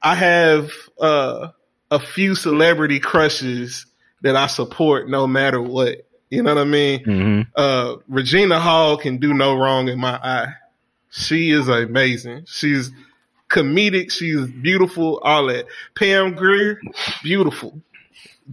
[0.00, 0.70] I have
[1.00, 1.48] uh,
[1.90, 3.86] a few celebrity crushes
[4.22, 6.06] that I support no matter what.
[6.30, 7.04] You know what I mean?
[7.04, 7.50] Mm-hmm.
[7.56, 10.52] Uh, Regina Hall can do no wrong in my eye.
[11.10, 12.44] She is amazing.
[12.46, 12.92] She's
[13.50, 14.10] comedic.
[14.10, 15.18] She's beautiful.
[15.22, 15.66] All that.
[15.94, 16.80] Pam Grier,
[17.22, 17.78] beautiful,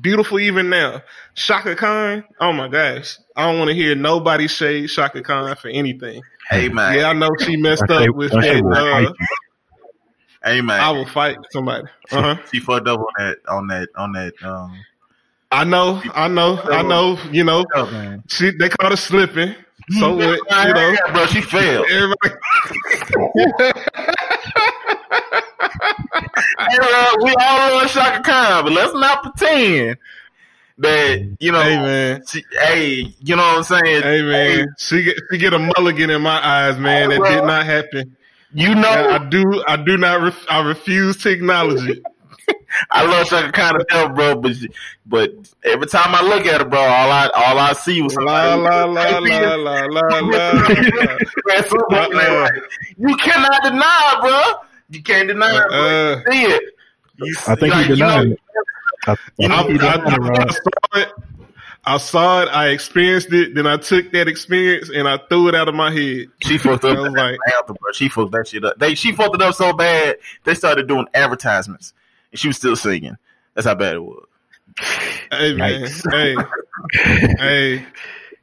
[0.02, 1.02] beautiful even now.
[1.36, 5.70] Chaka Khan, oh my gosh, I don't want to hear nobody say Chaka Khan for
[5.70, 6.22] anything.
[6.50, 8.64] Hey man, yeah, I know she messed up with that.
[8.66, 9.14] Uh,
[10.44, 11.88] hey man, I will fight somebody.
[12.12, 12.36] Uh-huh.
[12.52, 14.34] She, she fucked up on that on that on that.
[14.44, 14.78] Um,
[15.52, 17.18] I know, I know, I know.
[17.32, 17.66] You know,
[18.28, 19.56] she they caught her slipping.
[20.00, 20.40] So what?
[20.68, 21.86] You know, bro, she failed.
[21.90, 22.36] Everybody.
[27.24, 29.98] we all love Chaka Khan, but let's not pretend
[30.80, 34.04] that you know, hey man, she, hey, you know what I'm saying?
[34.04, 34.66] Hey man, hey.
[34.78, 37.12] she get she get a mulligan in my eyes, man.
[37.12, 38.18] Hey, that did not happen.
[38.54, 42.02] You know, I do, I do not, ref, I refuse to acknowledge it.
[42.92, 44.70] I love Chaka Khan to bro, but she,
[45.06, 48.56] but every time I look at her, bro, all I all I see was la
[48.56, 49.20] la la la
[49.56, 50.02] la la la.
[52.98, 54.54] You cannot deny, bro.
[54.90, 55.72] You can't deny it.
[55.72, 56.64] Uh, see it.
[57.18, 58.40] You, I think like, he denied it.
[59.08, 61.14] I, you know, I, I, I, saw it.
[61.86, 62.50] I saw it.
[62.50, 63.56] I experienced it.
[63.56, 66.28] Then I took that experience and I threw it out of my head.
[66.44, 67.12] She fucked up.
[67.14, 67.76] like, bro.
[67.94, 68.78] She fucked that shit up.
[68.78, 70.18] They she fucked it up so bad.
[70.44, 71.94] They started doing advertisements,
[72.32, 73.18] and she was still singing.
[73.54, 74.26] That's how bad it was.
[75.32, 76.36] Hey man, hey,
[76.94, 77.86] hey,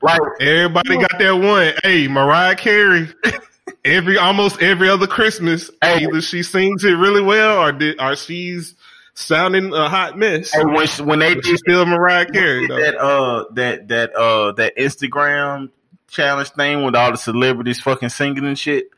[0.03, 1.74] like everybody got that one.
[1.84, 3.09] Hey, Mariah Carey
[3.85, 6.05] every almost every other Christmas, hey.
[6.05, 8.74] either she sings it really well or did, or she's
[9.14, 10.53] sounding a hot mess.
[10.53, 15.70] Hey, when, when they did still Mariah Carey that uh that that uh that Instagram
[16.09, 18.89] challenge thing with all the celebrities fucking singing and shit,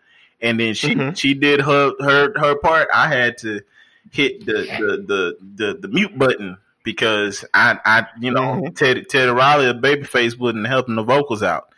[0.40, 1.14] and then she mm-hmm.
[1.14, 2.88] she did her her her part.
[2.92, 3.60] I had to
[4.10, 8.74] hit the the the the, the mute button because I I you know mm-hmm.
[8.74, 11.68] Teddy Teddy Riley a babyface wasn't helping the vocals out.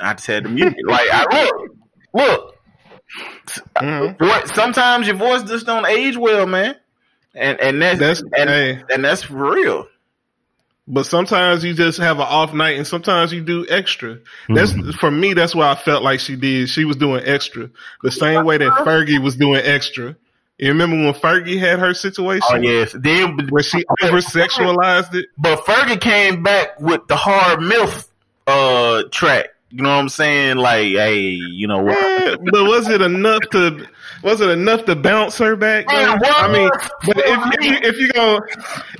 [0.00, 0.86] I just had to mute it.
[0.86, 1.26] Like I
[2.18, 2.56] Look,
[3.76, 4.46] mm-hmm.
[4.54, 6.74] sometimes your voice just don't age well, man,
[7.34, 8.82] and and that's, that's and, hey.
[8.92, 9.86] and that's real.
[10.90, 14.18] But sometimes you just have an off night, and sometimes you do extra.
[14.48, 14.90] That's mm-hmm.
[14.92, 15.34] for me.
[15.34, 16.70] That's what I felt like she did.
[16.70, 17.70] She was doing extra,
[18.02, 20.16] the same way that Fergie was doing extra.
[20.58, 22.48] You remember when Fergie had her situation?
[22.50, 25.26] Oh yes, then when she over sexualized it.
[25.38, 28.08] But Fergie came back with the hard milf
[28.48, 29.50] uh track.
[29.70, 30.56] You know what I'm saying?
[30.56, 31.98] Like, hey, you know what?
[31.98, 33.86] Yeah, but was it enough to
[34.22, 35.86] was it enough to bounce her back?
[35.88, 36.70] Man, I mean,
[37.04, 38.40] but if, if you if you go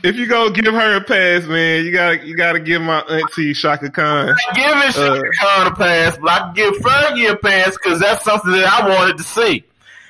[0.02, 3.54] if you go give her a pass, man, you gotta you gotta give my auntie
[3.54, 4.34] Chaka Khan.
[4.54, 8.52] Give Chaka uh, Khan a pass, but I give Fergie a pass because that's something
[8.52, 9.64] that I wanted to see.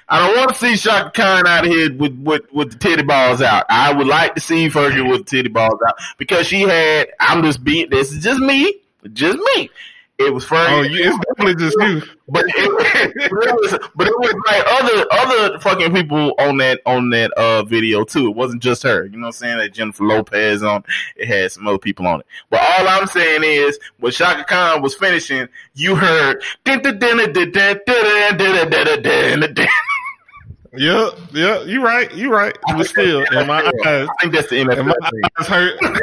[0.09, 3.03] I don't want to see Chaka Khan out of here with, with, with the titty
[3.03, 3.67] balls out.
[3.69, 7.11] I would like to see Fergie with the titty balls out because she had.
[7.21, 7.91] I'm just being.
[7.91, 8.75] This is just me,
[9.13, 9.71] just me
[10.19, 10.67] It was Fergie.
[10.69, 12.03] Oh, it's definitely just you.
[12.29, 16.81] But it, but it was, but it was like other other fucking people on that
[16.87, 18.29] on that uh video too.
[18.29, 19.05] It wasn't just her.
[19.05, 19.59] You know what I'm saying?
[19.59, 20.83] That Jennifer Lopez on.
[21.15, 22.27] It had some other people on it.
[22.51, 26.43] But all I'm saying is, when Chaka Khan was finishing, you heard.
[30.77, 32.57] Yeah, yeah, you right, you right.
[32.67, 34.87] But still, in my eyes, I think that's the NFL.
[34.87, 35.23] my thing.
[35.39, 35.47] eyes,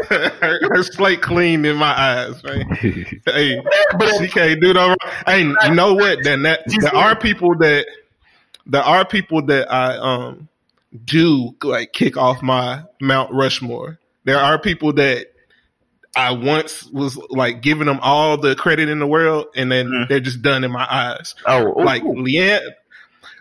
[0.09, 2.65] her, her, her slate clean in my eyes, man.
[3.25, 3.61] Hey,
[3.99, 4.97] But she can't do no wrong.
[5.27, 6.19] Hey, you know what?
[6.23, 7.85] Then that there are people that
[8.65, 10.49] there are people that I um
[11.03, 13.99] do like kick off my Mount Rushmore.
[14.23, 15.27] There are people that
[16.15, 20.07] I once was like giving them all the credit in the world, and then Mhm.
[20.07, 21.35] they're just done in my eyes.
[21.45, 22.01] oh, ooh, Like.
[22.03, 22.61] Lianne,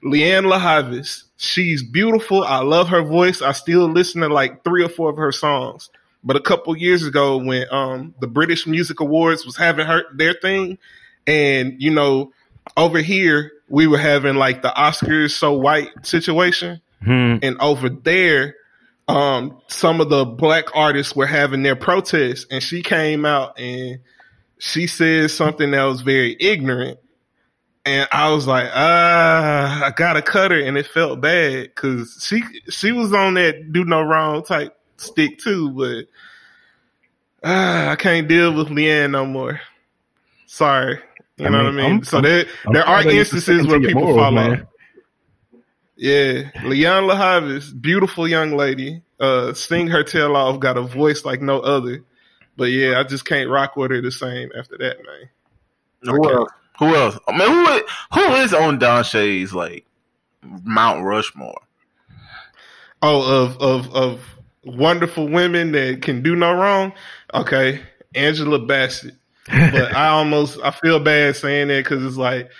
[0.04, 2.44] Lianne La Havas, she's beautiful.
[2.44, 3.40] I love her voice.
[3.40, 5.90] I still listen to like three or four of her songs.
[6.22, 10.34] But a couple years ago, when um the British Music Awards was having her their
[10.34, 10.78] thing,
[11.26, 12.32] and you know,
[12.76, 17.36] over here we were having like the Oscars so white situation, Hmm.
[17.42, 18.54] and over there,
[19.08, 23.98] um, some of the black artists were having their protests, and she came out and
[24.58, 26.98] she said something that was very ignorant.
[27.86, 32.42] And I was like, ah, I gotta cut her, and it felt bad because she
[32.70, 36.06] she was on that do no wrong type stick too, but
[37.42, 39.60] ah, I can't deal with Lianne no more.
[40.46, 40.98] Sorry,
[41.36, 41.92] you I know mean, what I mean.
[41.96, 44.52] I'm- so there I'm there are sorry that you're instances where people morals, fall man.
[44.62, 44.68] off.
[45.96, 49.02] Yeah, Leon La Havas, beautiful young lady.
[49.20, 52.02] Uh, sing her tail off, got a voice like no other.
[52.56, 56.14] But yeah, I just can't rock with her the same after that, man.
[56.14, 56.50] Who else?
[56.78, 57.18] Who else?
[57.28, 59.86] I mean, who is, who is on Don Shay's like
[60.42, 61.60] Mount Rushmore?
[63.02, 64.20] Oh, of of of
[64.64, 66.92] wonderful women that can do no wrong.
[67.32, 67.80] Okay,
[68.14, 69.14] Angela Bassett.
[69.46, 72.50] But I almost I feel bad saying that because it's like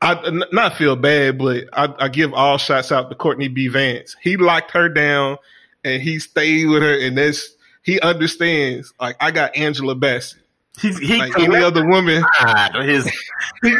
[0.00, 3.68] I n- not feel bad, but I, I give all shots out to Courtney B.
[3.68, 4.16] Vance.
[4.20, 5.38] He locked her down
[5.84, 8.92] and he stayed with her, and that's he understands.
[9.00, 10.41] Like I got Angela Bassett.
[10.80, 13.04] He's he Like any other woman, God, his,
[13.62, 13.70] he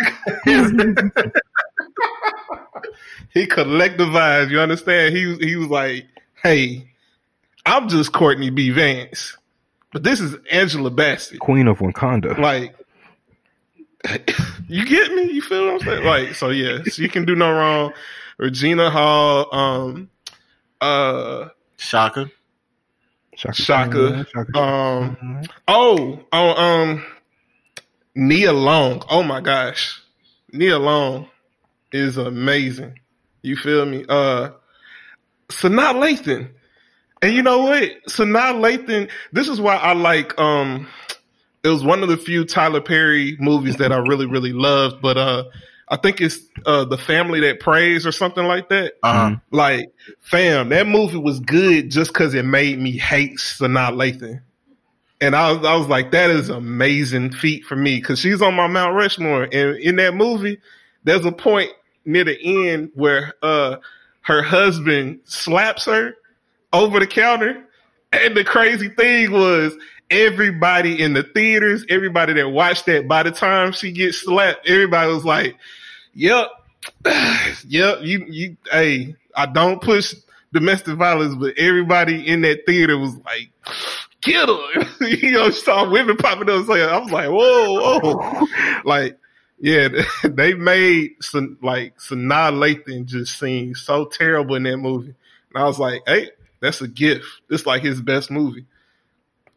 [3.46, 4.50] collectivized.
[4.50, 5.16] You understand?
[5.16, 6.06] He was he was like,
[6.42, 6.86] "Hey,
[7.64, 8.68] I'm just Courtney B.
[8.70, 9.38] Vance,
[9.92, 12.38] but this is Angela Bassett." Queen of Wakanda.
[12.38, 12.76] Like,
[14.68, 15.32] you get me?
[15.32, 16.04] You feel what I'm saying?
[16.04, 17.94] Like, so yeah, she can do no wrong.
[18.36, 20.10] Regina Hall, um,
[20.80, 22.30] uh, Chaka.
[23.36, 23.54] Chaka.
[23.54, 24.26] Chaka.
[24.32, 24.58] Chaka.
[24.58, 27.04] um, oh, oh, um,
[28.14, 29.02] Nia Long.
[29.08, 30.00] Oh my gosh,
[30.52, 31.28] Nia Long
[31.92, 32.98] is amazing.
[33.42, 34.04] You feel me?
[34.08, 34.50] Uh,
[35.48, 36.50] Sanaa Lathan.
[37.22, 37.90] And you know what?
[38.08, 40.88] Sanaa Lathan, this is why I like, um,
[41.62, 45.16] it was one of the few Tyler Perry movies that I really, really loved, but,
[45.16, 45.44] uh,
[45.92, 48.94] I think it's, uh, The Family That Prays or something like that.
[49.02, 49.36] Uh-huh.
[49.50, 54.40] Like, fam, that movie was good just because it made me hate Sanaa Lathan.
[55.20, 58.54] And I was, I was like, that is amazing feat for me because she's on
[58.54, 59.44] my Mount Rushmore.
[59.44, 60.58] And in that movie,
[61.04, 61.70] there's a point
[62.06, 63.76] near the end where uh,
[64.22, 66.14] her husband slaps her
[66.72, 67.64] over the counter.
[68.14, 69.76] And the crazy thing was,
[70.10, 75.12] everybody in the theaters, everybody that watched that, by the time she gets slapped, everybody
[75.12, 75.56] was like,
[76.14, 76.48] "Yep,
[77.68, 80.14] yep, you, you, hey, I don't push
[80.52, 83.50] domestic violence, but everybody in that theater was like,
[84.20, 85.06] kill her.
[85.06, 88.46] you know, saw women popping up saying, I was like, whoa, whoa.
[88.84, 89.18] like,
[89.60, 89.88] yeah,
[90.24, 95.14] they made some, like, Sanaa Lathan just seem so terrible in that movie.
[95.54, 97.26] And I was like, hey, that's a gift.
[97.50, 98.66] It's like his best movie.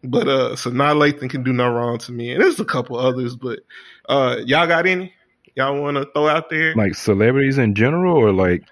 [0.03, 2.31] But uh Sanaa Lathan can do no wrong to me.
[2.31, 3.61] And there's a couple others, but
[4.07, 5.13] uh y'all got any?
[5.55, 6.75] Y'all wanna throw out there?
[6.75, 8.63] Like celebrities in general, or like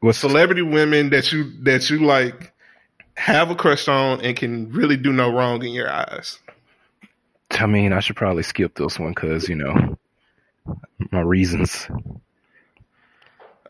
[0.00, 2.52] what's celebrity women that you that you like
[3.16, 6.38] have a crush on and can really do no wrong in your eyes.
[7.52, 9.96] I mean, I should probably skip this one because you know
[11.10, 11.86] my reasons.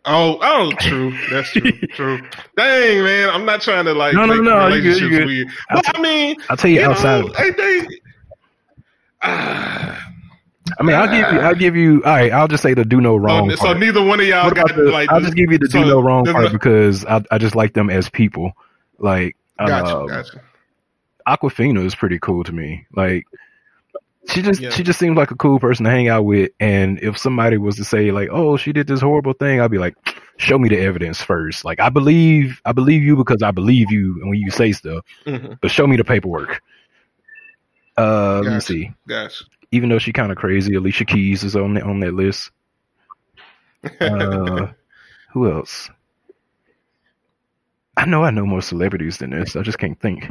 [0.05, 1.17] Oh, oh, true.
[1.31, 1.71] That's true.
[1.91, 2.21] true.
[2.57, 5.09] Dang, man, I'm not trying to like No, no, make no, you good, relationships you
[5.11, 5.27] good.
[5.27, 5.49] weird.
[5.71, 7.25] But I mean, I'll tell you, you outside.
[7.25, 7.87] know, they,
[9.23, 10.12] ah,
[10.79, 11.41] I mean, I'll give you.
[11.41, 12.03] I'll give you.
[12.05, 13.51] All right, I'll just say the do no wrong.
[13.51, 15.09] so, so neither one of y'all What got the- like.
[15.11, 17.55] I'll just give you the so do no wrong part no- because I, I just
[17.55, 18.53] like them as people.
[18.99, 20.41] Like Gotcha, um, gotcha.
[21.27, 22.87] Awkwafina is pretty cool to me.
[22.95, 23.25] Like
[24.29, 24.71] she just Yeah.
[24.71, 26.51] she just seems like a cool person to hang out with.
[26.61, 29.79] And if somebody was to say like, "Oh, she did this horrible thing," I'd be
[29.79, 29.95] like,
[30.37, 31.65] "Show me the evidence first.
[31.65, 35.59] Like I believe I believe you because I believe you when you say stuff, Mhm,
[35.61, 36.63] but show me the paperwork."
[37.99, 38.91] Uh, let me see.
[39.07, 39.45] Gotcha.
[39.73, 42.51] Even though she kind of crazy, Alicia Keys is on the, on that list.
[44.01, 44.69] Uh,
[45.33, 45.91] who else?
[47.97, 49.57] I know I know more celebrities than this.
[49.57, 50.31] I just can't think.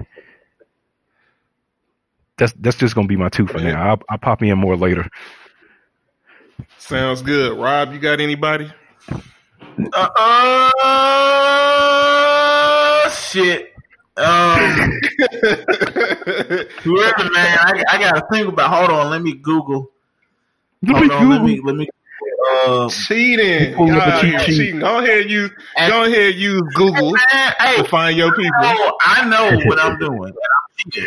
[2.37, 3.83] That's that's just gonna be my two for now.
[3.89, 5.07] I'll, I'll pop in more later.
[6.77, 7.57] Sounds good.
[7.57, 8.71] Rob, you got anybody?
[9.93, 13.70] Uh, uh shit.
[14.17, 14.25] Um,
[16.83, 18.69] whoever, man, I, I gotta think about.
[18.69, 19.89] Hold on, let me Google.
[20.85, 21.87] Hold on, let me let me.
[22.67, 23.73] Uh, cheating.
[23.73, 24.79] God, cheat cheating.
[24.81, 25.51] Go ahead, use
[25.87, 28.51] go ahead, use Google man, hey, to find your people.
[28.59, 30.33] I I know what I'm doing,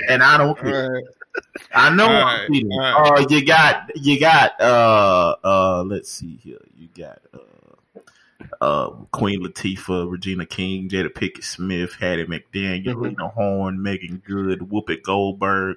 [0.09, 1.03] and I don't care.
[1.75, 2.71] I know I'm cheating.
[2.71, 3.19] Right.
[3.19, 5.83] Uh, you got you got uh uh.
[5.83, 6.59] Let's see here.
[6.75, 7.39] You got uh
[8.61, 13.03] uh, Queen Latifah, Regina King, Jada Pinkett Smith, Hattie McDaniel, mm-hmm.
[13.03, 15.77] Lena Horne, Meagan Good, Whoopi Goldberg,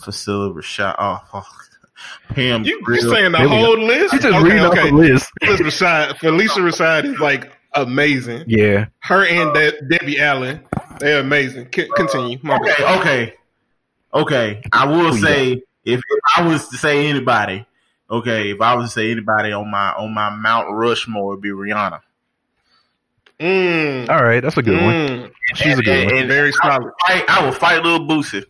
[0.00, 0.94] Phylicia Rashad.
[0.98, 1.46] Oh, oh.
[2.28, 2.64] Pam.
[2.64, 4.14] You, are saying the whole list?
[4.14, 4.80] You just okay, read okay.
[4.82, 5.32] off the list.
[5.42, 8.44] Phylicia Rashad, Phylicia Rashad is like amazing.
[8.46, 8.86] Yeah.
[9.00, 10.60] Her and De- Debbie Allen,
[11.00, 11.68] they're amazing.
[11.74, 12.38] C- continue.
[12.42, 13.00] My okay, bad.
[13.00, 13.34] okay,
[14.14, 14.62] okay.
[14.72, 15.52] I will say
[15.84, 16.02] if, if
[16.36, 17.66] I was to say anybody,
[18.10, 21.50] okay, if I was to say anybody on my on my Mount Rushmore, it'd be
[21.50, 22.00] Rihanna.
[23.40, 24.08] Mm.
[24.08, 25.22] All right, that's a good mm.
[25.22, 25.30] one.
[25.54, 26.20] She's and, a good and, one.
[26.20, 26.92] And very solid.
[27.06, 28.44] I, I will fight little Boosie.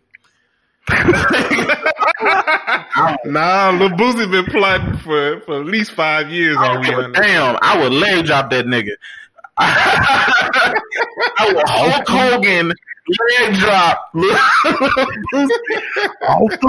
[3.27, 7.15] nah, Lil Boosie been plotting for, for at least five years on Rihanna.
[7.15, 8.93] Damn, I would leg drop that nigga.
[9.59, 12.73] I would Hulk Hogan
[13.09, 14.11] leg drop.
[14.15, 14.23] Off
[16.61, 16.69] the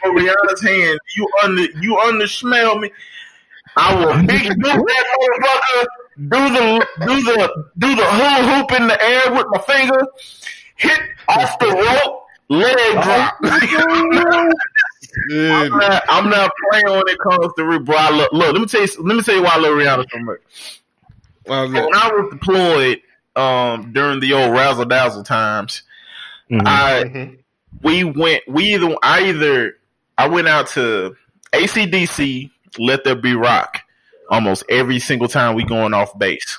[0.00, 0.98] for Rihanna's hand.
[1.16, 2.90] You under you under smell me.
[3.76, 5.86] I will big boot that motherfucker.
[6.16, 10.06] Do the do the do the hula hoop in the air with my finger.
[10.76, 12.22] Hit off the rope.
[12.48, 13.34] Leg drop.
[15.32, 18.82] I'm, not, I'm not playing when it comes to Rick Look, look, let me tell
[18.82, 18.88] you.
[19.00, 20.82] Let me tell you why I love Rihanna so much.
[21.46, 23.00] Well, when I was deployed
[23.34, 25.82] um, during the old razzle dazzle times,
[26.50, 26.66] mm-hmm.
[26.66, 27.34] I mm-hmm.
[27.82, 28.42] we went.
[28.46, 29.78] We either I either
[30.18, 31.16] I went out to
[31.52, 33.80] AC/DC, Let There Be Rock,
[34.30, 36.58] almost every single time we going off base.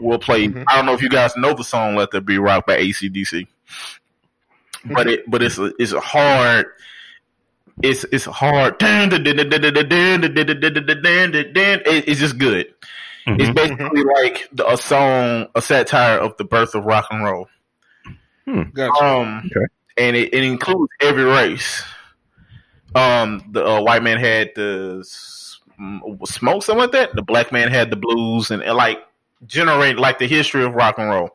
[0.00, 0.48] We'll play.
[0.48, 0.64] Mm-hmm.
[0.68, 3.46] I don't know if you guys know the song "Let There Be Rock" by AC/DC,
[3.46, 4.94] mm-hmm.
[4.94, 6.66] but it but it's a, it's a hard.
[7.82, 8.76] It's it's hard.
[8.80, 8.90] It's
[12.20, 12.74] just good.
[13.26, 13.40] Mm-hmm.
[13.40, 17.48] It's basically like a song, a satire of the birth of rock and roll.
[18.44, 18.62] Hmm.
[18.74, 19.04] Gotcha.
[19.04, 19.66] Um, okay.
[19.96, 21.82] and it, it includes every race
[22.94, 25.04] um the uh, white man had the
[26.24, 27.14] smoke something like that.
[27.14, 29.00] The black man had the blues and, and like
[29.46, 31.30] generate like the history of rock and roll.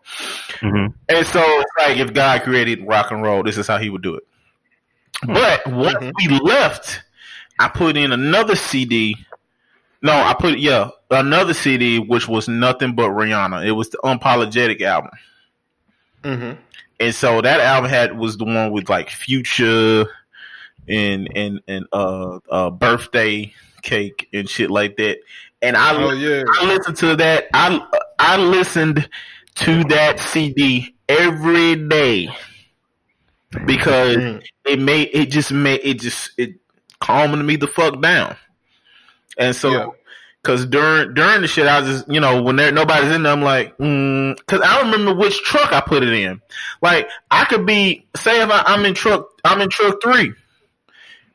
[0.60, 0.94] Mm-hmm.
[1.10, 4.16] And so like if God created rock and roll, this is how he would do
[4.16, 4.24] it.
[5.24, 5.34] Mm-hmm.
[5.34, 6.32] But once mm-hmm.
[6.32, 7.02] we left,
[7.60, 9.16] I put in another CD.
[10.02, 13.66] No, I put yeah another CD which was nothing but Rihanna.
[13.66, 15.12] It was the Unapologetic album.
[16.24, 16.62] Mm-hmm.
[17.02, 20.06] And so that album had was the one with like Future
[20.90, 25.20] and and and uh, uh birthday cake and shit like that.
[25.62, 26.44] And I, oh, yeah.
[26.48, 27.48] I listened to that.
[27.54, 27.86] I
[28.18, 29.10] I listened
[29.56, 32.30] to that CD every day
[33.66, 34.44] because mm.
[34.66, 36.56] it made it just made it just it
[37.00, 38.36] calmed me the fuck down.
[39.38, 39.88] And so, yeah.
[40.44, 43.34] cause during during the shit, I was just you know when there nobody's in there,
[43.34, 46.42] I'm like, mm, cause I don't remember which truck I put it in.
[46.82, 50.34] Like I could be say if I, I'm in truck I'm in truck three.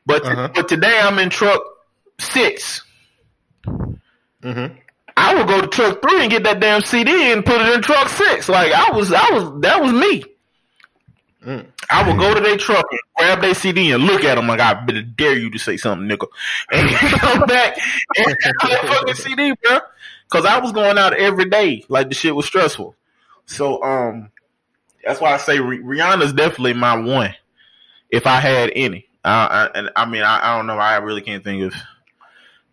[0.05, 0.49] But uh-huh.
[0.53, 1.61] but today I'm in truck
[2.19, 2.83] 6
[3.67, 4.75] mm-hmm.
[5.17, 7.81] I would go to truck three and get that damn CD and put it in
[7.81, 8.49] truck six.
[8.49, 10.23] Like I was, I was, that was me.
[11.45, 11.67] Mm.
[11.89, 14.59] I would go to their truck and grab their CD and look at them like
[14.59, 16.29] I better dare you to say something, nickel,
[16.71, 17.77] and come back
[18.17, 19.79] and that fucking CD, bro.
[20.29, 22.95] Because I was going out every day, like the shit was stressful.
[23.45, 24.31] So um,
[25.03, 27.35] that's why I say Rihanna's definitely my one,
[28.09, 29.04] if I had any.
[29.29, 30.77] I, and I mean, I, I, don't know.
[30.77, 31.73] I really can't think of.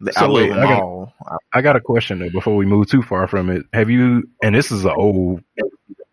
[0.01, 1.13] The, so I wait, I got,
[1.53, 3.65] I got a question though before we move too far from it.
[3.73, 4.29] Have you?
[4.43, 5.43] And this is an old,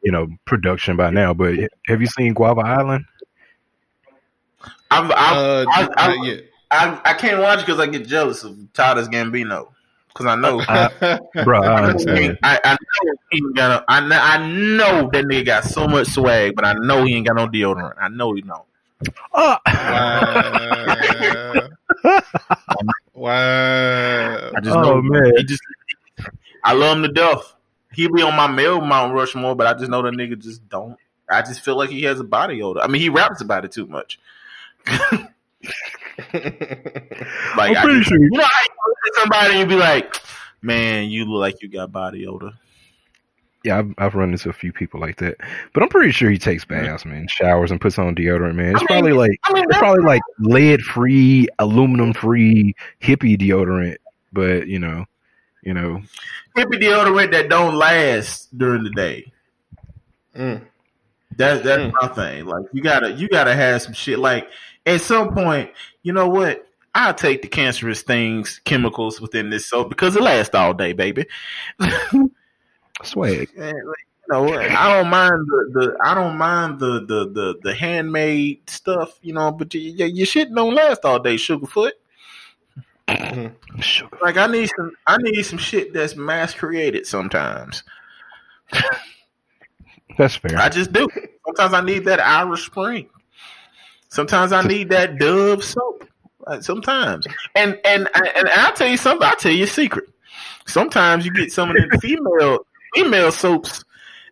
[0.01, 1.33] you know, production by now.
[1.33, 1.55] But
[1.87, 3.05] have you seen Guava Island?
[4.91, 9.07] I've, I've, uh, I, I, I, I, can't watch because I get jealous of Childish
[9.07, 9.69] Gambino
[10.07, 10.57] because I know,
[11.43, 11.61] bro.
[11.61, 12.39] I, understand.
[12.43, 13.85] I, I know he ain't got.
[13.87, 17.35] I, I know that nigga got so much swag, but I know he ain't got
[17.35, 17.95] no deodorant.
[17.99, 18.63] I know he don't.
[19.33, 19.57] Oh.
[19.65, 20.95] Wow.
[23.13, 24.51] wow.
[24.55, 25.31] I just oh, know, man.
[25.37, 25.61] He just,
[26.63, 27.53] I love him to death.
[27.93, 30.97] He be on my male Mount Rushmore, but I just know the nigga just don't.
[31.29, 32.81] I just feel like he has a body odor.
[32.81, 34.19] I mean, he raps about it too much.
[34.87, 35.31] like,
[36.33, 38.17] I'm pretty I, sure.
[38.17, 40.21] you know, how you look at somebody and you be like,
[40.61, 42.53] "Man, you look like you got body odor."
[43.65, 45.35] Yeah, I've, I've run into a few people like that,
[45.73, 48.71] but I'm pretty sure he takes baths, man, showers, and puts on deodorant, man.
[48.71, 53.37] It's I mean- probably like I mean, it's probably like lead free, aluminum free, hippie
[53.37, 53.97] deodorant,
[54.31, 55.03] but you know,
[55.61, 56.01] you know,
[56.55, 59.29] hippie deodorant that don't last during the day.
[60.37, 60.61] Mm.
[61.35, 61.93] That's that's Mm.
[62.01, 62.45] my thing.
[62.45, 64.19] Like you gotta you gotta have some shit.
[64.19, 64.47] Like
[64.85, 65.71] at some point,
[66.03, 66.65] you know what?
[66.95, 71.25] I'll take the cancerous things, chemicals within this soap because it lasts all day, baby.
[73.03, 73.49] swag.
[73.57, 73.97] And, like,
[74.27, 78.69] you know, I don't mind the, the I don't mind the, the the the handmade
[78.69, 81.93] stuff, you know, but y- y- your shit don't last all day, Sugarfoot.
[83.07, 83.79] Mm-hmm.
[83.79, 84.17] Sugar.
[84.21, 87.83] Like I need some I need some shit that's mass created sometimes.
[90.17, 90.57] That's fair.
[90.57, 91.07] I just do.
[91.45, 93.09] Sometimes I need that Irish Spring.
[94.09, 96.05] Sometimes I need that Dove soap.
[96.45, 97.25] Like, sometimes,
[97.55, 99.25] and and and I'll tell you something.
[99.25, 100.09] I'll tell you a secret.
[100.67, 102.65] Sometimes you get some of the female
[102.95, 103.83] female soaps.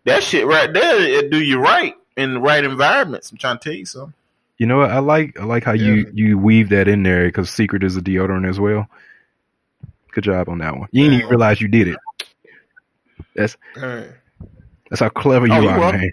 [0.04, 3.30] That shit right there, it do you right in the right environments.
[3.30, 4.14] I'm trying to tell you something.
[4.58, 4.90] You know what?
[4.90, 8.00] I like I like how you you weave that in there because Secret is a
[8.00, 8.88] deodorant as well.
[10.12, 10.88] Good job on that one.
[10.90, 11.96] You didn't even realize you did it.
[13.36, 14.08] That's right.
[14.90, 16.00] that's how clever you Oh, you are, welcome.
[16.00, 16.10] man.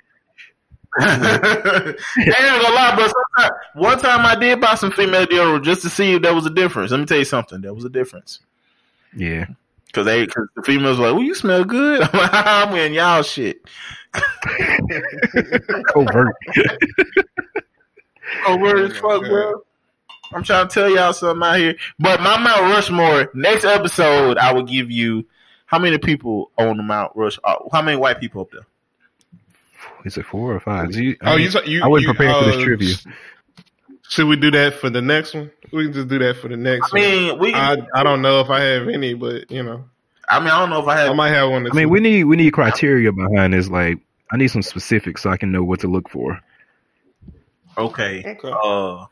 [1.00, 5.82] I ain't gonna lie, but sometime, one time I did buy some female deodorant just
[5.82, 6.92] to see if there was a difference.
[6.92, 7.62] Let me tell you something.
[7.62, 8.40] There was a difference.
[9.16, 9.48] Yeah.
[9.96, 12.92] Cause they, cause the females were like, "Well, you smell good." I'm like, "I'm in
[12.92, 13.62] y'all shit."
[15.88, 16.36] Covert.
[18.48, 19.62] Oh, word as Oh, fuck, bro.
[20.34, 21.76] I'm trying to tell y'all something out here.
[22.00, 25.26] But my Mount Rushmore next episode, I will give you
[25.68, 27.38] how many people on the Mount Rush.
[27.44, 28.66] Uh, how many white people up there?
[30.06, 30.94] Is it four or five?
[30.96, 32.96] You, Oh, you, you I wasn't you, prepared for this uh, trivia.
[34.10, 35.52] Should we do that for the next one?
[35.72, 37.52] We can just do that for the next I mean, we.
[37.52, 37.60] one.
[37.62, 39.84] I I don't know if I have any, but you know,
[40.30, 41.10] I mean, I don't know if I have.
[41.12, 41.66] I might have one.
[41.66, 43.68] or I mean, we need we need criteria behind this.
[43.70, 43.98] Like,
[44.32, 46.40] I need some specifics so I can know what to look for.
[47.78, 48.24] Okay.
[48.26, 48.52] Okay.
[48.52, 49.06] Uh.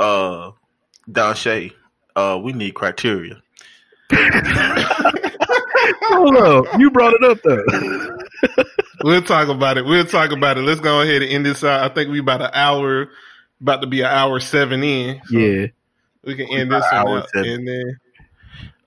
[0.00, 0.52] Uh.
[1.10, 1.72] Don Shay.
[2.14, 2.40] Uh.
[2.42, 3.42] We need criteria.
[6.10, 8.64] Hold up, you brought it up though.
[9.02, 9.84] We'll talk about it.
[9.84, 10.62] We'll talk about it.
[10.62, 11.88] Let's go ahead and end this out.
[11.90, 13.08] I think we about an hour,
[13.60, 15.20] about to be an hour seven in.
[15.26, 15.66] So yeah.
[16.24, 17.50] we can end this one hour out, seven.
[17.50, 17.98] and then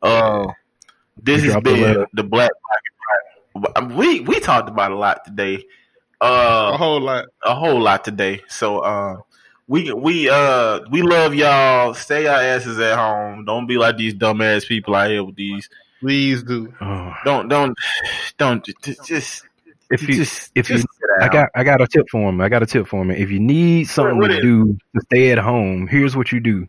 [0.02, 0.48] Uh,
[1.22, 2.52] this has Drop the been the Black
[3.54, 3.96] Pocket.
[3.96, 5.64] We we talked about a lot today.
[6.22, 7.26] a Uh, whole lot.
[7.44, 8.42] a whole lot today.
[8.48, 9.18] So uh,
[9.68, 11.94] we we uh we love y'all.
[11.94, 13.46] Stay our asses at home.
[13.46, 15.70] Don't be like these dumbass people out here with these.
[16.00, 16.74] Please do.
[16.82, 17.78] Oh, Don't don't
[18.38, 19.44] don't just just
[19.92, 22.42] if you just if you just sit I got I got a tip for him.
[22.42, 23.12] I got a tip for him.
[23.12, 26.40] If you need something what to is- do to stay at home, here's what you
[26.40, 26.68] do.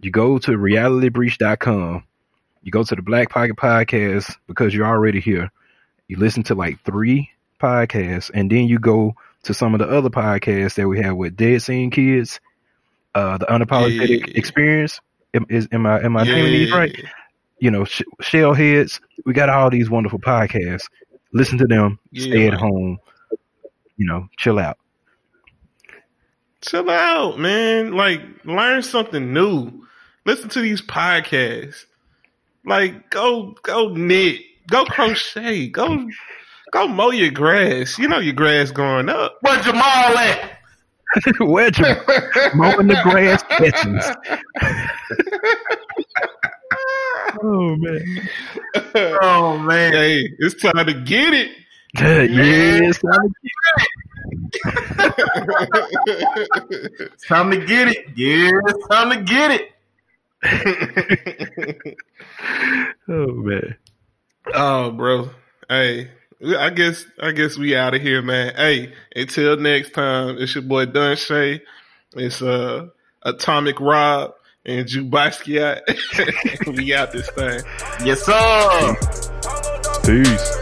[0.00, 2.04] You go to realitybreach.com.
[2.62, 5.50] You go to the Black Pocket Podcast because you're already here.
[6.08, 7.30] You listen to like three
[7.60, 11.36] podcasts, and then you go to some of the other podcasts that we have with
[11.36, 12.40] Dead Scene Kids,
[13.14, 14.32] uh, the Unapologetic Yeah.
[14.38, 15.00] Experience.
[15.34, 16.94] Am, is, am I am I naming these right?
[17.58, 19.00] You know, sh- Shellheads.
[19.24, 20.88] We got all these wonderful podcasts.
[21.36, 21.98] Listen to them.
[22.14, 22.98] stay at home.
[23.98, 24.78] You know, chill out.
[26.62, 27.92] Chill out, man.
[27.92, 29.70] Like, learn something new.
[30.24, 31.84] Listen to these podcasts.
[32.64, 34.40] Like, go, go knit,
[34.70, 36.08] go crochet, go,
[36.72, 37.98] go mow your grass.
[37.98, 39.36] You know your grass growing up.
[39.42, 40.52] Where Jamal at?
[41.40, 41.84] Where'd you
[42.54, 44.06] mowing the grass catchings?
[47.42, 48.28] Oh man.
[48.94, 51.50] Oh man, hey, it's time to get it.
[51.98, 53.88] yes, it's time to get it.
[57.12, 58.06] it's time to get it.
[58.16, 59.72] Yeah, it's time to get it.
[63.08, 63.76] oh man.
[64.54, 65.30] oh, bro.
[65.68, 66.10] Hey,
[66.58, 68.54] I guess I guess we out of here, man.
[68.54, 71.62] Hey, until next time, it's your boy Dun Shay.
[72.14, 72.88] It's uh
[73.22, 74.34] Atomic Rob
[74.66, 75.82] and Jew Basquiat.
[76.76, 77.60] we out this thing.
[78.04, 78.96] Yes, sir.
[80.04, 80.55] Peace.